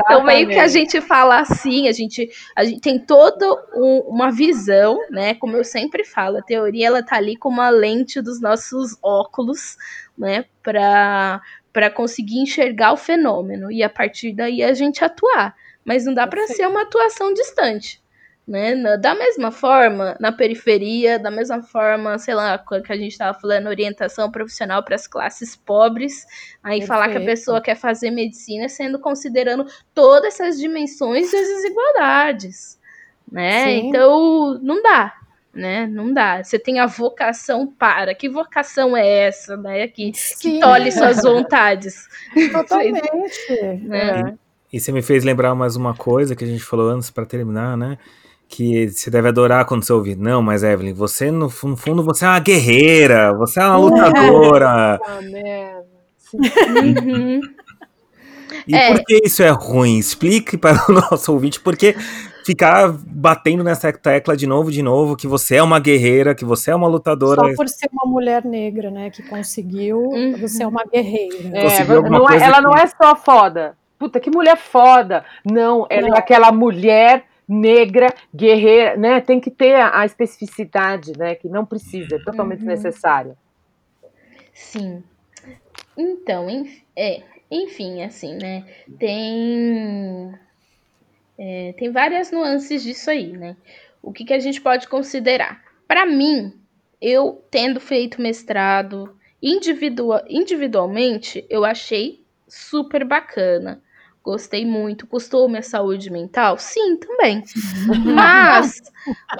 Então, 0.05 0.23
meio 0.23 0.47
que 0.49 0.59
a 0.59 0.65
Exatamente. 0.65 0.73
gente 0.93 1.01
fala 1.01 1.41
assim, 1.41 1.89
a 1.89 1.93
gente, 1.93 2.29
a 2.55 2.65
gente 2.65 2.81
tem 2.81 2.99
toda 2.99 3.47
um- 3.75 4.05
uma 4.09 4.31
visão, 4.31 4.99
né? 5.11 5.35
Como 5.35 5.57
eu 5.57 5.65
sempre 5.65 6.05
falo, 6.05 6.39
a 6.39 6.43
teoria 6.43 6.87
ela 6.87 7.03
tá 7.03 7.17
ali 7.17 7.37
como 7.37 7.61
a 7.61 7.71
lente 7.71 8.21
dos 8.21 8.41
nossos 8.41 8.97
óculos, 9.03 9.77
né? 10.17 10.45
Para 10.63 11.41
para 11.73 11.91
conseguir 11.91 12.39
enxergar 12.39 12.93
o 12.93 12.97
fenômeno 12.97 13.71
e 13.71 13.83
a 13.83 13.89
partir 13.89 14.33
daí 14.33 14.63
a 14.63 14.75
gente 14.75 15.05
atuar. 15.05 15.55
Mas 15.85 16.05
não 16.05 16.15
dá 16.15 16.27
para 16.27 16.47
ser 16.47 16.67
uma 16.69 16.83
atuação 16.83 17.33
distante. 17.33 18.03
Né? 18.47 18.75
Da 18.99 19.15
mesma 19.15 19.53
forma, 19.53 20.17
na 20.21 20.33
periferia, 20.33 21.19
da 21.19 21.31
mesma 21.31 21.63
forma, 21.63 22.19
sei 22.19 22.35
lá, 22.35 22.59
que 22.59 22.93
a 22.93 22.97
gente 22.97 23.13
estava 23.13 23.39
falando, 23.39 23.69
orientação 23.69 24.31
profissional 24.31 24.83
para 24.83 24.97
as 24.97 25.07
classes 25.07 25.55
pobres, 25.55 26.27
aí 26.63 26.85
falar 26.85 27.05
que 27.05 27.13
a 27.13 27.21
Perfeito. 27.21 27.39
pessoa 27.39 27.61
quer 27.61 27.77
fazer 27.77 28.11
medicina 28.11 28.69
sendo 28.69 28.99
considerando 28.99 29.65
todas 29.95 30.35
essas 30.35 30.59
dimensões 30.59 31.31
das 31.31 31.41
desigualdades. 31.41 32.81
né? 33.31 33.65
Sim. 33.65 33.89
Então 33.89 34.59
não 34.61 34.83
dá, 34.83 35.15
né? 35.55 35.87
Não 35.87 36.13
dá. 36.13 36.43
Você 36.43 36.59
tem 36.59 36.81
a 36.81 36.87
vocação 36.87 37.67
para. 37.67 38.15
Que 38.15 38.29
vocação 38.29 38.97
é 38.97 39.27
essa, 39.27 39.57
né? 39.57 39.87
Que, 39.89 40.13
que 40.41 40.61
tolhe 40.61 40.91
suas 40.93 41.21
vontades. 41.25 42.09
totalmente. 42.53 43.03
né? 43.83 44.35
E 44.73 44.81
você 44.81 44.91
me 44.91 45.03
fez 45.03 45.23
lembrar 45.25 45.55
mais 45.55 45.77
uma 45.77 45.95
coisa 45.95 46.35
que 46.35 46.45
a 46.45 46.47
gente 46.47 46.65
falou 46.65 46.89
antes 46.91 47.11
para 47.11 47.27
terminar, 47.27 47.77
né? 47.77 47.99
Que 48.49 48.89
você 48.89 49.11
deve 49.11 49.29
adorar 49.29 49.65
quando 49.67 49.85
você 49.85 49.93
ouvir. 49.93 50.17
Não, 50.17 50.43
mas 50.43 50.63
Evelyn, 50.63 50.93
você 50.95 51.31
no, 51.31 51.53
no 51.65 51.77
fundo 51.77 52.03
você 52.03 52.25
é 52.25 52.29
uma 52.29 52.41
guerreira, 52.41 53.33
você 53.35 53.61
é 53.61 53.65
uma 53.65 53.77
lutadora. 53.79 54.99
Merda. 55.23 55.87
Uhum. 56.35 57.41
E 58.67 58.75
É. 58.75 58.93
por 58.95 59.05
que 59.05 59.21
isso 59.25 59.43
é 59.43 59.49
ruim? 59.51 59.99
Explique 59.99 60.57
para 60.57 60.85
o 60.89 60.93
nosso 60.93 61.33
ouvinte 61.33 61.59
por 61.61 61.77
que 61.77 61.95
ficar 62.45 62.89
batendo 62.93 63.63
nessa 63.65 63.93
tecla 63.93 64.37
de 64.37 64.47
novo, 64.47 64.71
de 64.71 64.83
novo, 64.83 65.17
que 65.17 65.27
você 65.27 65.57
é 65.57 65.63
uma 65.63 65.79
guerreira, 65.79 66.35
que 66.35 66.45
você 66.45 66.71
é 66.71 66.75
uma 66.75 66.89
lutadora. 66.89 67.41
Só 67.51 67.55
por 67.55 67.69
ser 67.69 67.89
uma 67.93 68.11
mulher 68.11 68.45
negra, 68.45 68.91
né, 68.91 69.11
que 69.11 69.23
conseguiu, 69.23 69.99
Uhum. 69.99 70.37
você 70.39 70.63
é 70.63 70.67
uma 70.67 70.85
guerreira. 70.85 71.37
É, 71.57 71.85
não 72.09 72.29
é- 72.31 72.37
ela 72.43 72.57
que- 72.57 72.63
não 72.63 72.73
é 72.75 72.87
só 72.87 73.15
foda. 73.17 73.77
Puta, 73.99 74.19
que 74.19 74.31
mulher 74.31 74.57
foda. 74.57 75.25
Não, 75.45 75.87
ela 75.89 76.09
Não. 76.09 76.17
é 76.17 76.19
aquela 76.19 76.51
mulher 76.51 77.25
negra, 77.49 78.13
guerreira, 78.35 78.97
né? 78.97 79.21
Tem 79.21 79.39
que 79.41 79.51
ter 79.51 79.75
a, 79.77 80.01
a 80.01 80.07
especificidade, 80.07 81.13
né? 81.17 81.35
Que 81.35 81.49
não 81.49 81.65
precisa, 81.65 82.17
é 82.17 82.19
totalmente 82.19 82.61
Uhum. 82.63 82.67
necessário. 82.69 83.37
Sim. 84.53 85.03
Então, 85.97 86.49
enf- 86.51 86.83
é, 86.97 87.23
enfim, 87.51 88.03
assim, 88.03 88.35
né? 88.37 88.65
Tem, 88.99 90.33
é, 91.45 91.75
tem 91.77 91.91
várias 91.91 92.31
nuances 92.31 92.85
disso 92.85 93.11
aí, 93.11 93.33
né? 93.33 93.57
O 94.01 94.13
que, 94.13 94.25
que 94.25 94.33
a 94.33 94.39
gente 94.39 94.61
pode 94.61 94.87
considerar? 94.87 95.61
Para 95.89 96.07
mim, 96.07 96.53
eu 97.01 97.45
tendo 97.51 97.81
feito 97.81 98.23
mestrado 98.23 99.19
individua- 99.43 100.25
individualmente, 100.29 101.45
eu 101.51 101.65
achei 101.65 102.25
super 102.47 103.05
bacana. 103.05 103.83
Gostei 104.23 104.65
muito. 104.65 105.05
Custou 105.05 105.49
minha 105.49 105.63
saúde 105.63 106.11
mental? 106.11 106.59
Sim, 106.59 106.97
também. 106.97 107.43
Mas 108.05 108.81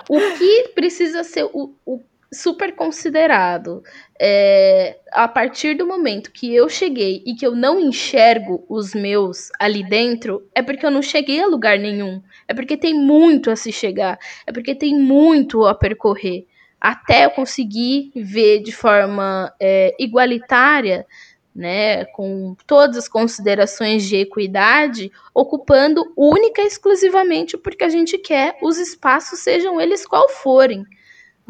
o 0.09 0.19
que 0.37 0.73
precisa 0.75 1.23
ser 1.23 1.45
o, 1.53 1.73
o 1.87 2.01
super 2.33 2.75
considerado 2.75 3.83
é, 4.19 4.99
a 5.13 5.29
partir 5.29 5.77
do 5.77 5.87
momento 5.87 6.33
que 6.33 6.55
eu 6.55 6.69
cheguei 6.69 7.23
e 7.27 7.35
que 7.35 7.47
eu 7.47 7.55
não 7.55 7.79
enxergo 7.79 8.65
os 8.69 8.95
meus 8.95 9.51
ali 9.61 9.85
dentro, 9.85 10.49
é 10.55 10.63
porque 10.63 10.87
eu 10.87 10.91
não 10.91 11.03
cheguei 11.03 11.41
a 11.41 11.47
lugar 11.47 11.79
nenhum. 11.79 12.23
É 12.49 12.55
porque 12.55 12.77
tem 12.77 12.95
muito 12.95 13.51
a 13.51 13.57
se 13.57 13.71
chegar. 13.71 14.19
É 14.47 14.53
porque 14.53 14.75
tem 14.75 14.99
muito 14.99 15.67
a 15.67 15.75
percorrer. 15.75 16.47
Até 16.81 17.27
eu 17.27 17.31
conseguir 17.31 18.11
ver 18.17 18.61
de 18.61 18.73
forma 18.73 19.53
é, 19.61 19.95
igualitária, 20.01 21.07
né, 21.55 22.07
com 22.07 22.57
todas 22.67 22.97
as 22.97 23.09
considerações 23.09 24.05
de 24.05 24.17
equidade, 24.17 25.13
ocupando 25.35 26.03
única 26.17 26.63
e 26.63 26.67
exclusivamente 26.67 27.59
porque 27.59 27.85
a 27.85 27.91
gente 27.91 28.17
quer 28.17 28.57
os 28.63 28.79
espaços, 28.79 29.41
sejam 29.41 29.79
eles 29.79 30.07
qual 30.07 30.31
forem 30.31 30.87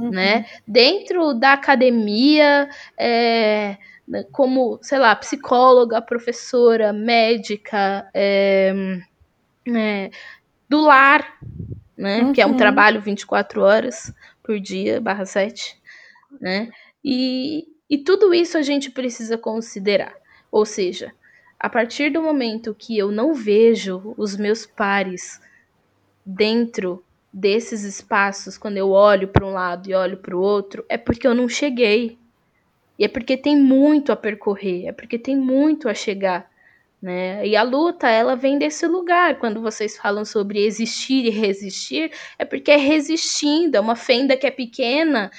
Uhum. 0.02 0.10
né? 0.10 0.46
Dentro 0.66 1.32
da 1.34 1.52
academia, 1.52 2.68
é, 2.98 3.76
como, 4.32 4.78
sei 4.82 4.98
lá, 4.98 5.14
psicóloga, 5.14 6.02
professora, 6.02 6.92
médica, 6.92 8.08
é, 8.12 8.74
é, 9.68 10.10
do 10.68 10.80
lar, 10.80 11.38
né? 11.96 12.32
Que 12.34 12.40
é 12.40 12.46
um 12.46 12.50
Uhum. 12.50 12.56
trabalho 12.56 13.00
24 13.00 13.62
horas 13.62 14.12
por 14.42 14.58
dia, 14.58 15.00
barra 15.00 15.24
7, 15.24 15.76
né? 16.40 16.68
E, 17.04 17.64
e 17.88 17.98
tudo 17.98 18.34
isso 18.34 18.58
a 18.58 18.62
gente 18.62 18.90
precisa 18.90 19.38
considerar. 19.38 20.14
Ou 20.50 20.66
seja, 20.66 21.12
a 21.58 21.68
partir 21.68 22.10
do 22.10 22.20
momento 22.20 22.74
que 22.76 22.98
eu 22.98 23.12
não 23.12 23.34
vejo 23.34 24.14
os 24.16 24.36
meus 24.36 24.66
pares 24.66 25.40
dentro 26.26 27.04
desses 27.32 27.82
espaços, 27.82 28.58
quando 28.58 28.76
eu 28.76 28.90
olho 28.90 29.28
para 29.28 29.46
um 29.46 29.52
lado 29.52 29.88
e 29.88 29.94
olho 29.94 30.18
para 30.18 30.36
o 30.36 30.40
outro, 30.40 30.84
é 30.88 30.98
porque 30.98 31.26
eu 31.26 31.34
não 31.34 31.48
cheguei. 31.48 32.18
E 32.98 33.04
é 33.04 33.08
porque 33.08 33.36
tem 33.36 33.56
muito 33.56 34.12
a 34.12 34.16
percorrer, 34.16 34.86
é 34.86 34.92
porque 34.92 35.18
tem 35.18 35.36
muito 35.36 35.88
a 35.88 35.94
chegar. 35.94 36.50
Né? 37.00 37.44
E 37.44 37.56
a 37.56 37.62
luta, 37.64 38.08
ela 38.08 38.36
vem 38.36 38.58
desse 38.58 38.86
lugar. 38.86 39.38
Quando 39.38 39.60
vocês 39.60 39.96
falam 39.96 40.24
sobre 40.24 40.64
existir 40.64 41.24
e 41.24 41.30
resistir, 41.30 42.12
é 42.38 42.44
porque 42.44 42.70
é 42.70 42.76
resistindo, 42.76 43.76
é 43.76 43.80
uma 43.80 43.96
fenda 43.96 44.36
que 44.36 44.46
é 44.46 44.50
pequena, 44.52 45.30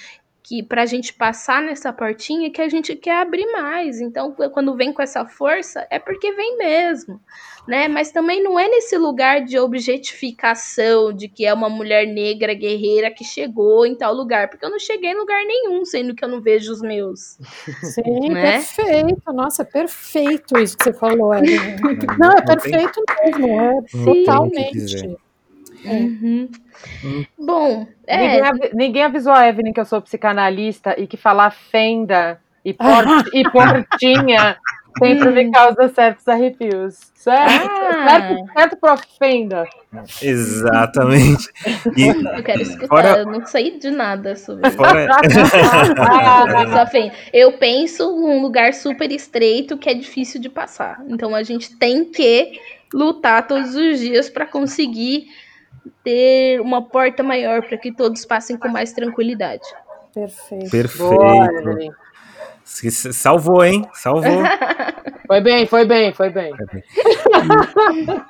que 0.44 0.62
para 0.62 0.82
a 0.82 0.86
gente 0.86 1.14
passar 1.14 1.62
nessa 1.62 1.94
portinha 1.94 2.52
que 2.52 2.62
a 2.62 2.68
gente 2.68 2.96
quer 2.98 3.22
abrir 3.22 3.50
mais. 3.54 4.02
Então, 4.02 4.36
quando 4.52 4.76
vem 4.76 4.92
com 4.92 5.02
essa 5.02 5.26
força, 5.26 5.88
é 5.90 5.98
porque 5.98 6.34
vem 6.34 6.58
mesmo, 6.58 7.18
né? 7.66 7.88
Mas 7.88 8.12
também 8.12 8.44
não 8.44 8.60
é 8.60 8.68
nesse 8.68 8.98
lugar 8.98 9.42
de 9.46 9.58
objetificação, 9.58 11.14
de 11.14 11.28
que 11.30 11.46
é 11.46 11.54
uma 11.54 11.70
mulher 11.70 12.06
negra 12.06 12.54
guerreira 12.54 13.10
que 13.10 13.24
chegou 13.24 13.86
em 13.86 13.96
tal 13.96 14.14
lugar, 14.14 14.50
porque 14.50 14.66
eu 14.66 14.70
não 14.70 14.80
cheguei 14.80 15.12
em 15.12 15.18
lugar 15.18 15.44
nenhum, 15.46 15.86
sendo 15.86 16.14
que 16.14 16.24
eu 16.26 16.30
não 16.30 16.42
vejo 16.42 16.72
os 16.74 16.82
meus. 16.82 17.38
Sim, 17.82 18.04
Né? 18.34 18.42
perfeito. 18.54 19.34
Nossa, 19.34 19.62
é 19.62 19.66
perfeito 19.66 20.58
isso 20.60 20.78
que 20.78 20.84
você 20.84 20.94
falou, 20.94 21.34
Evelyn. 21.34 21.76
Não, 22.20 22.32
é 22.32 22.36
Não 22.36 22.46
tem- 22.46 22.46
perfeito 22.58 23.02
mesmo, 23.24 23.48
é 23.62 23.74
Não 23.76 23.84
tem 23.84 24.12
o 24.12 24.14
que 24.16 24.26
totalmente. 24.26 25.18
Dizer. 25.84 26.02
Uhum. 26.02 26.50
Hum. 27.04 27.26
Bom, 27.38 27.88
é, 28.08 28.17
Ninguém, 28.17 28.41
avi- 28.41 28.72
ninguém 28.74 29.04
avisou 29.04 29.34
a 29.34 29.48
Evelyn 29.48 29.74
que 29.74 29.80
eu 29.80 29.86
sou 29.86 30.02
psicanalista 30.02 31.00
e 31.00 31.06
que 31.08 31.17
falar 31.17 31.52
fenda 31.52 32.39
e, 32.65 32.74
porti- 32.74 33.30
e 33.34 33.43
portinha 33.50 34.58
sempre 34.98 35.30
me 35.32 35.52
causa 35.52 35.89
certos 35.89 36.28
arrepios. 36.28 37.12
Certo? 37.15 37.69
Ah. 37.72 38.10
Certo, 38.10 38.54
certo 38.54 38.78
prof. 38.78 39.04
Fenda. 39.17 39.65
Exatamente. 40.22 41.50
E 41.98 42.08
eu 42.08 42.43
quero 42.43 42.62
escutar, 42.62 42.88
Fora- 42.88 43.17
eu 43.19 43.26
não 43.26 43.46
sei 43.46 43.78
de 43.78 43.89
nada 43.91 44.36
sobre 44.36 44.69
fora, 44.72 45.08
fenda. 46.91 47.13
Eu 47.32 47.54
penso 47.54 48.06
num 48.12 48.41
lugar 48.41 48.74
super 48.74 49.12
estreito 49.12 49.78
que 49.78 49.89
é 49.89 49.93
difícil 49.93 50.39
de 50.41 50.50
passar. 50.50 51.02
Então 51.08 51.34
a 51.36 51.43
gente 51.43 51.76
tem 51.78 52.04
que 52.06 52.60
lutar 52.93 53.48
todos 53.48 53.76
os 53.76 54.00
dias 54.00 54.30
para 54.30 54.46
conseguir 54.46 55.28
ter 56.04 56.60
uma 56.62 56.82
porta 56.82 57.24
maior 57.24 57.62
para 57.64 57.78
que 57.78 57.92
todos 57.92 58.26
passem 58.26 58.58
com 58.58 58.68
mais 58.68 58.92
tranquilidade. 58.94 59.64
Perfeito. 60.14 60.70
Perfeito. 60.70 61.94
Se- 62.64 62.92
se- 62.92 63.14
Salvou, 63.14 63.64
hein? 63.64 63.86
Salvou. 63.94 64.24
Foi 65.26 65.40
bem, 65.42 65.66
foi 65.66 65.86
bem, 65.86 66.14
foi 66.14 66.30
bem. 66.30 66.52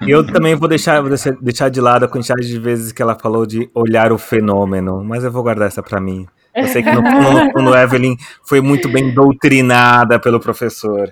E 0.06 0.10
eu 0.12 0.26
também 0.26 0.56
vou 0.56 0.68
deixar, 0.70 1.00
vou 1.02 1.10
deixar- 1.10 1.36
deixar 1.42 1.70
de 1.70 1.82
lado 1.82 2.06
a 2.06 2.08
quantidade 2.08 2.48
de 2.48 2.60
vezes 2.60 2.92
que 2.92 3.02
ela 3.02 3.16
falou 3.16 3.46
de 3.46 3.70
olhar 3.74 4.12
o 4.14 4.18
fenômeno, 4.18 5.04
mas 5.04 5.24
eu 5.24 5.32
vou 5.32 5.44
guardar 5.44 5.68
essa 5.68 5.82
pra 5.82 6.00
mim. 6.00 6.28
Eu 6.56 6.68
sei 6.68 6.84
que 6.84 6.92
no, 6.92 7.02
no, 7.02 7.64
no 7.64 7.76
Evelyn 7.76 8.16
foi 8.44 8.62
muito 8.62 8.88
bem 8.88 9.12
doutrinada 9.14 10.20
pelo 10.20 10.40
professor. 10.40 11.12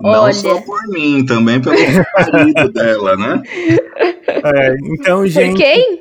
Não 0.00 0.22
Olha. 0.24 0.32
só 0.32 0.60
por 0.60 0.86
mim, 0.88 1.24
também 1.26 1.60
pelo 1.60 1.76
marido 1.76 2.68
dela, 2.72 3.16
né? 3.16 3.42
É, 4.28 4.76
então, 4.94 5.18
Por 5.18 5.28
gente, 5.28 5.56
quem? 5.62 6.00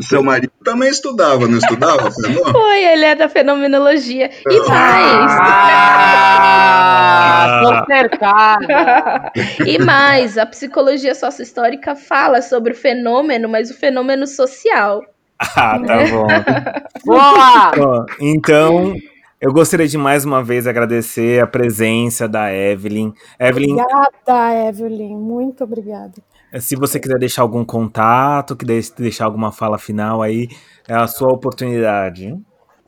Seu 0.00 0.22
marido 0.22 0.52
também 0.64 0.88
estudava, 0.88 1.46
não 1.46 1.58
estudava? 1.58 2.10
Foi, 2.10 2.84
ele 2.84 3.04
é 3.04 3.14
da 3.14 3.28
fenomenologia. 3.28 4.30
E 4.48 4.58
mais, 4.68 5.36
Ah, 6.68 7.60
tô 7.62 7.92
cercada. 7.92 9.32
e 9.66 9.78
mais, 9.78 10.36
a 10.38 10.46
psicologia 10.46 11.14
sócio-histórica 11.14 11.94
fala 11.94 12.42
sobre 12.42 12.72
o 12.72 12.76
fenômeno, 12.76 13.48
mas 13.48 13.70
o 13.70 13.74
fenômeno 13.74 14.26
social. 14.26 15.02
ah, 15.38 15.78
tá 15.78 15.96
bom. 16.10 16.26
Boa! 17.06 18.06
Então, 18.20 18.94
eu 19.40 19.52
gostaria 19.52 19.86
de 19.86 19.98
mais 19.98 20.24
uma 20.24 20.42
vez 20.42 20.66
agradecer 20.66 21.42
a 21.42 21.46
presença 21.46 22.28
da 22.28 22.52
Evelyn. 22.52 23.12
Evelyn, 23.38 23.72
Obrigada, 23.80 24.68
Evelyn. 24.68 25.16
Muito 25.16 25.64
obrigada. 25.64 26.14
se 26.58 26.74
você 26.76 26.98
quiser 26.98 27.18
deixar 27.18 27.42
algum 27.42 27.64
contato, 27.64 28.56
que 28.56 28.64
de- 28.64 28.92
deixar 28.98 29.26
alguma 29.26 29.52
fala 29.52 29.78
final 29.78 30.22
aí, 30.22 30.48
é 30.88 30.94
a 30.94 31.06
sua 31.06 31.28
oportunidade. 31.32 32.34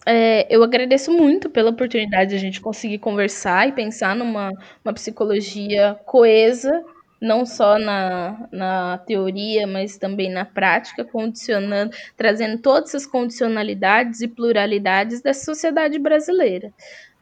É, 0.06 0.46
eu 0.54 0.62
agradeço 0.62 1.12
muito 1.12 1.50
pela 1.50 1.68
oportunidade 1.70 2.30
de 2.30 2.36
a 2.36 2.38
gente 2.38 2.62
conseguir 2.62 2.98
conversar 2.98 3.68
e 3.68 3.72
pensar 3.72 4.16
numa 4.16 4.50
uma 4.82 4.94
psicologia 4.94 5.98
coesa, 6.06 6.82
não 7.20 7.44
só 7.46 7.78
na, 7.78 8.48
na 8.52 8.98
teoria, 8.98 9.66
mas 9.66 9.96
também 9.98 10.30
na 10.30 10.44
prática, 10.44 11.04
condicionando, 11.04 11.94
trazendo 12.16 12.60
todas 12.62 12.90
essas 12.90 13.06
condicionalidades 13.06 14.20
e 14.20 14.28
pluralidades 14.28 15.20
da 15.22 15.34
sociedade 15.34 15.98
brasileira. 15.98 16.72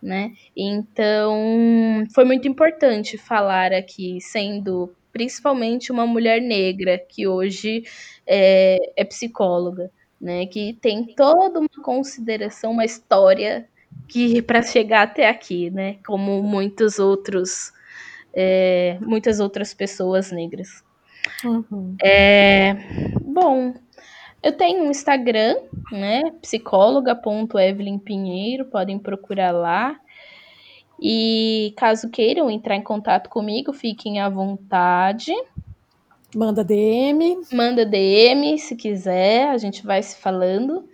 Né? 0.03 0.33
Então, 0.57 2.05
foi 2.15 2.25
muito 2.25 2.47
importante 2.47 3.17
falar 3.19 3.73
aqui, 3.73 4.21
sendo 4.21 4.95
principalmente 5.13 5.91
uma 5.91 6.07
mulher 6.07 6.41
negra 6.43 6.99
que 6.99 7.27
hoje 7.27 7.85
é, 8.27 8.79
é 8.97 9.05
psicóloga. 9.05 9.91
né? 10.21 10.47
Que 10.47 10.75
tem 10.81 11.05
toda 11.15 11.61
uma 11.61 11.83
consideração, 11.83 12.73
uma 12.73 12.85
história 12.85 13.69
que 14.09 14.43
para 14.43 14.63
chegar 14.63 15.03
até 15.03 15.29
aqui, 15.29 15.71
né? 15.71 15.97
Como 16.07 16.43
muitos 16.43 16.99
outros, 16.99 17.73
é, 18.39 18.99
muitas 19.01 19.41
outras 19.41 19.73
pessoas 19.73 20.31
negras. 20.31 20.85
Uhum. 21.43 21.97
É, 22.03 22.75
bom, 23.23 23.73
eu 24.43 24.53
tenho 24.53 24.85
um 24.85 24.91
Instagram, 24.91 25.57
né? 25.91 26.23
Psicóloga.evelyn 26.43 27.99
Pinheiro, 27.99 28.67
podem 28.67 28.99
procurar 28.99 29.53
lá. 29.53 29.99
E 31.01 31.75
caso 31.77 32.11
queiram 32.11 32.51
entrar 32.51 32.77
em 32.77 32.83
contato 32.83 33.29
comigo, 33.31 33.73
fiquem 33.73 34.21
à 34.21 34.29
vontade. 34.29 35.33
Manda 36.35 36.63
DM. 36.63 37.39
Manda 37.53 37.87
DM 37.87 38.59
se 38.59 38.77
quiser, 38.77 39.49
a 39.49 39.57
gente 39.57 39.85
vai 39.85 40.03
se 40.03 40.17
falando. 40.17 40.87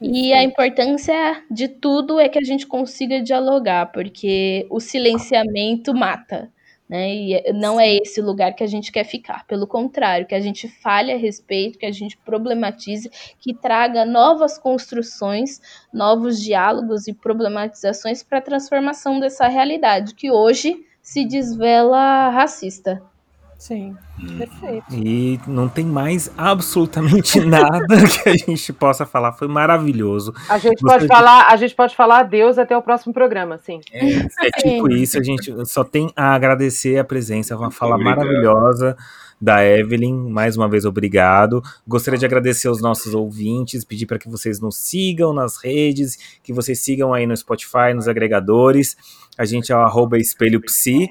E 0.00 0.32
a 0.32 0.42
importância 0.42 1.42
de 1.50 1.68
tudo 1.68 2.18
é 2.18 2.28
que 2.28 2.38
a 2.38 2.44
gente 2.44 2.66
consiga 2.66 3.22
dialogar, 3.22 3.92
porque 3.92 4.66
o 4.68 4.80
silenciamento 4.80 5.94
mata. 5.94 6.50
Né? 6.92 7.14
E 7.14 7.52
não 7.54 7.80
é 7.80 7.90
esse 7.90 8.20
lugar 8.20 8.52
que 8.54 8.62
a 8.62 8.66
gente 8.66 8.92
quer 8.92 9.04
ficar. 9.04 9.46
Pelo 9.46 9.66
contrário, 9.66 10.26
que 10.26 10.34
a 10.34 10.40
gente 10.40 10.68
fale 10.68 11.10
a 11.10 11.16
respeito, 11.16 11.78
que 11.78 11.86
a 11.86 11.90
gente 11.90 12.18
problematize, 12.18 13.10
que 13.40 13.54
traga 13.54 14.04
novas 14.04 14.58
construções, 14.58 15.58
novos 15.90 16.38
diálogos 16.38 17.08
e 17.08 17.14
problematizações 17.14 18.22
para 18.22 18.36
a 18.36 18.42
transformação 18.42 19.18
dessa 19.18 19.48
realidade, 19.48 20.14
que 20.14 20.30
hoje 20.30 20.84
se 21.00 21.24
desvela 21.24 22.28
racista. 22.28 23.02
Sim, 23.62 23.96
perfeito. 24.38 24.86
E 24.92 25.38
não 25.46 25.68
tem 25.68 25.86
mais 25.86 26.28
absolutamente 26.36 27.38
nada 27.46 27.94
que 28.08 28.28
a 28.28 28.36
gente 28.36 28.72
possa 28.72 29.06
falar. 29.06 29.34
Foi 29.34 29.46
maravilhoso. 29.46 30.34
A 30.48 30.58
gente 30.58 30.82
pode 30.82 31.06
falar, 31.06 31.46
a 31.48 31.54
gente 31.54 31.72
pode 31.72 31.94
falar 31.94 32.18
adeus 32.18 32.58
até 32.58 32.76
o 32.76 32.82
próximo 32.82 33.14
programa, 33.14 33.58
sim. 33.58 33.80
É, 33.92 34.16
é 34.46 34.50
tipo 34.50 34.90
isso, 34.90 35.16
a 35.16 35.22
gente 35.22 35.54
só 35.64 35.84
tem 35.84 36.10
a 36.16 36.34
agradecer 36.34 36.98
a 36.98 37.04
presença, 37.04 37.56
uma 37.56 37.70
fala 37.70 37.94
Obrigado. 37.94 38.16
maravilhosa 38.16 38.96
da 39.40 39.64
Evelyn. 39.64 40.28
Mais 40.28 40.56
uma 40.56 40.68
vez, 40.68 40.84
obrigado. 40.84 41.62
Gostaria 41.86 42.18
de 42.18 42.26
agradecer 42.26 42.66
aos 42.66 42.82
nossos 42.82 43.14
ouvintes, 43.14 43.84
pedir 43.84 44.06
para 44.06 44.18
que 44.18 44.28
vocês 44.28 44.58
nos 44.58 44.76
sigam 44.76 45.32
nas 45.32 45.56
redes, 45.56 46.18
que 46.42 46.52
vocês 46.52 46.80
sigam 46.80 47.14
aí 47.14 47.28
no 47.28 47.36
Spotify, 47.36 47.94
nos 47.94 48.08
agregadores. 48.08 48.96
A 49.38 49.44
gente 49.44 49.70
é 49.70 49.76
o 49.76 49.82
arroba 49.82 50.18
Espelho 50.18 50.60
Psi. 50.60 51.08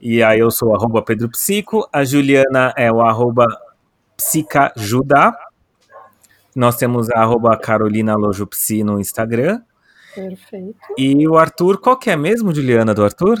E 0.00 0.22
aí 0.22 0.40
eu 0.40 0.50
sou 0.50 0.74
arroba 0.74 1.02
Pedro 1.02 1.28
Psico, 1.30 1.88
a 1.92 2.04
Juliana 2.04 2.72
é 2.76 2.92
o 2.92 3.00
arroba 3.00 3.46
Psicajuda. 4.16 5.34
Nós 6.54 6.76
temos 6.76 7.10
a 7.10 7.20
arroba 7.20 7.56
Carolina 7.56 8.14
Lojo 8.14 8.46
Psi 8.46 8.84
no 8.84 9.00
Instagram. 9.00 9.60
Perfeito. 10.14 10.76
E 10.96 11.26
o 11.26 11.36
Arthur, 11.36 11.80
qual 11.80 11.96
que 11.96 12.10
é 12.10 12.16
mesmo, 12.16 12.54
Juliana, 12.54 12.94
do 12.94 13.02
Arthur? 13.02 13.38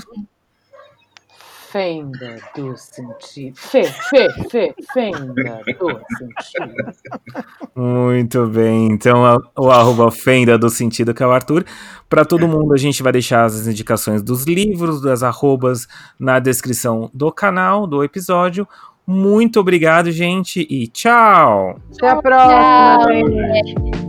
Fenda 1.74 2.36
do 2.54 2.76
sentido. 2.76 3.56
Fê, 3.56 3.82
fê, 3.82 4.28
fê, 4.48 4.74
fenda 4.92 5.60
do 5.66 6.00
sentido. 6.16 6.72
Muito 7.74 8.46
bem. 8.46 8.92
Então, 8.92 9.42
o 9.58 9.68
arroba 9.72 10.08
fenda 10.12 10.56
do 10.56 10.70
sentido 10.70 11.12
que 11.12 11.20
é 11.20 11.26
o 11.26 11.32
Arthur. 11.32 11.64
Para 12.08 12.24
todo 12.24 12.46
mundo, 12.46 12.72
a 12.74 12.76
gente 12.76 13.02
vai 13.02 13.10
deixar 13.10 13.42
as 13.44 13.66
indicações 13.66 14.22
dos 14.22 14.44
livros, 14.44 15.02
das 15.02 15.24
arrobas 15.24 15.88
na 16.16 16.38
descrição 16.38 17.10
do 17.12 17.32
canal, 17.32 17.88
do 17.88 18.04
episódio. 18.04 18.68
Muito 19.04 19.58
obrigado, 19.58 20.12
gente, 20.12 20.64
e 20.70 20.86
tchau! 20.86 21.80
Até 21.98 22.08
a 22.08 22.22
próxima! 22.22 23.34
Tchau. 23.92 24.03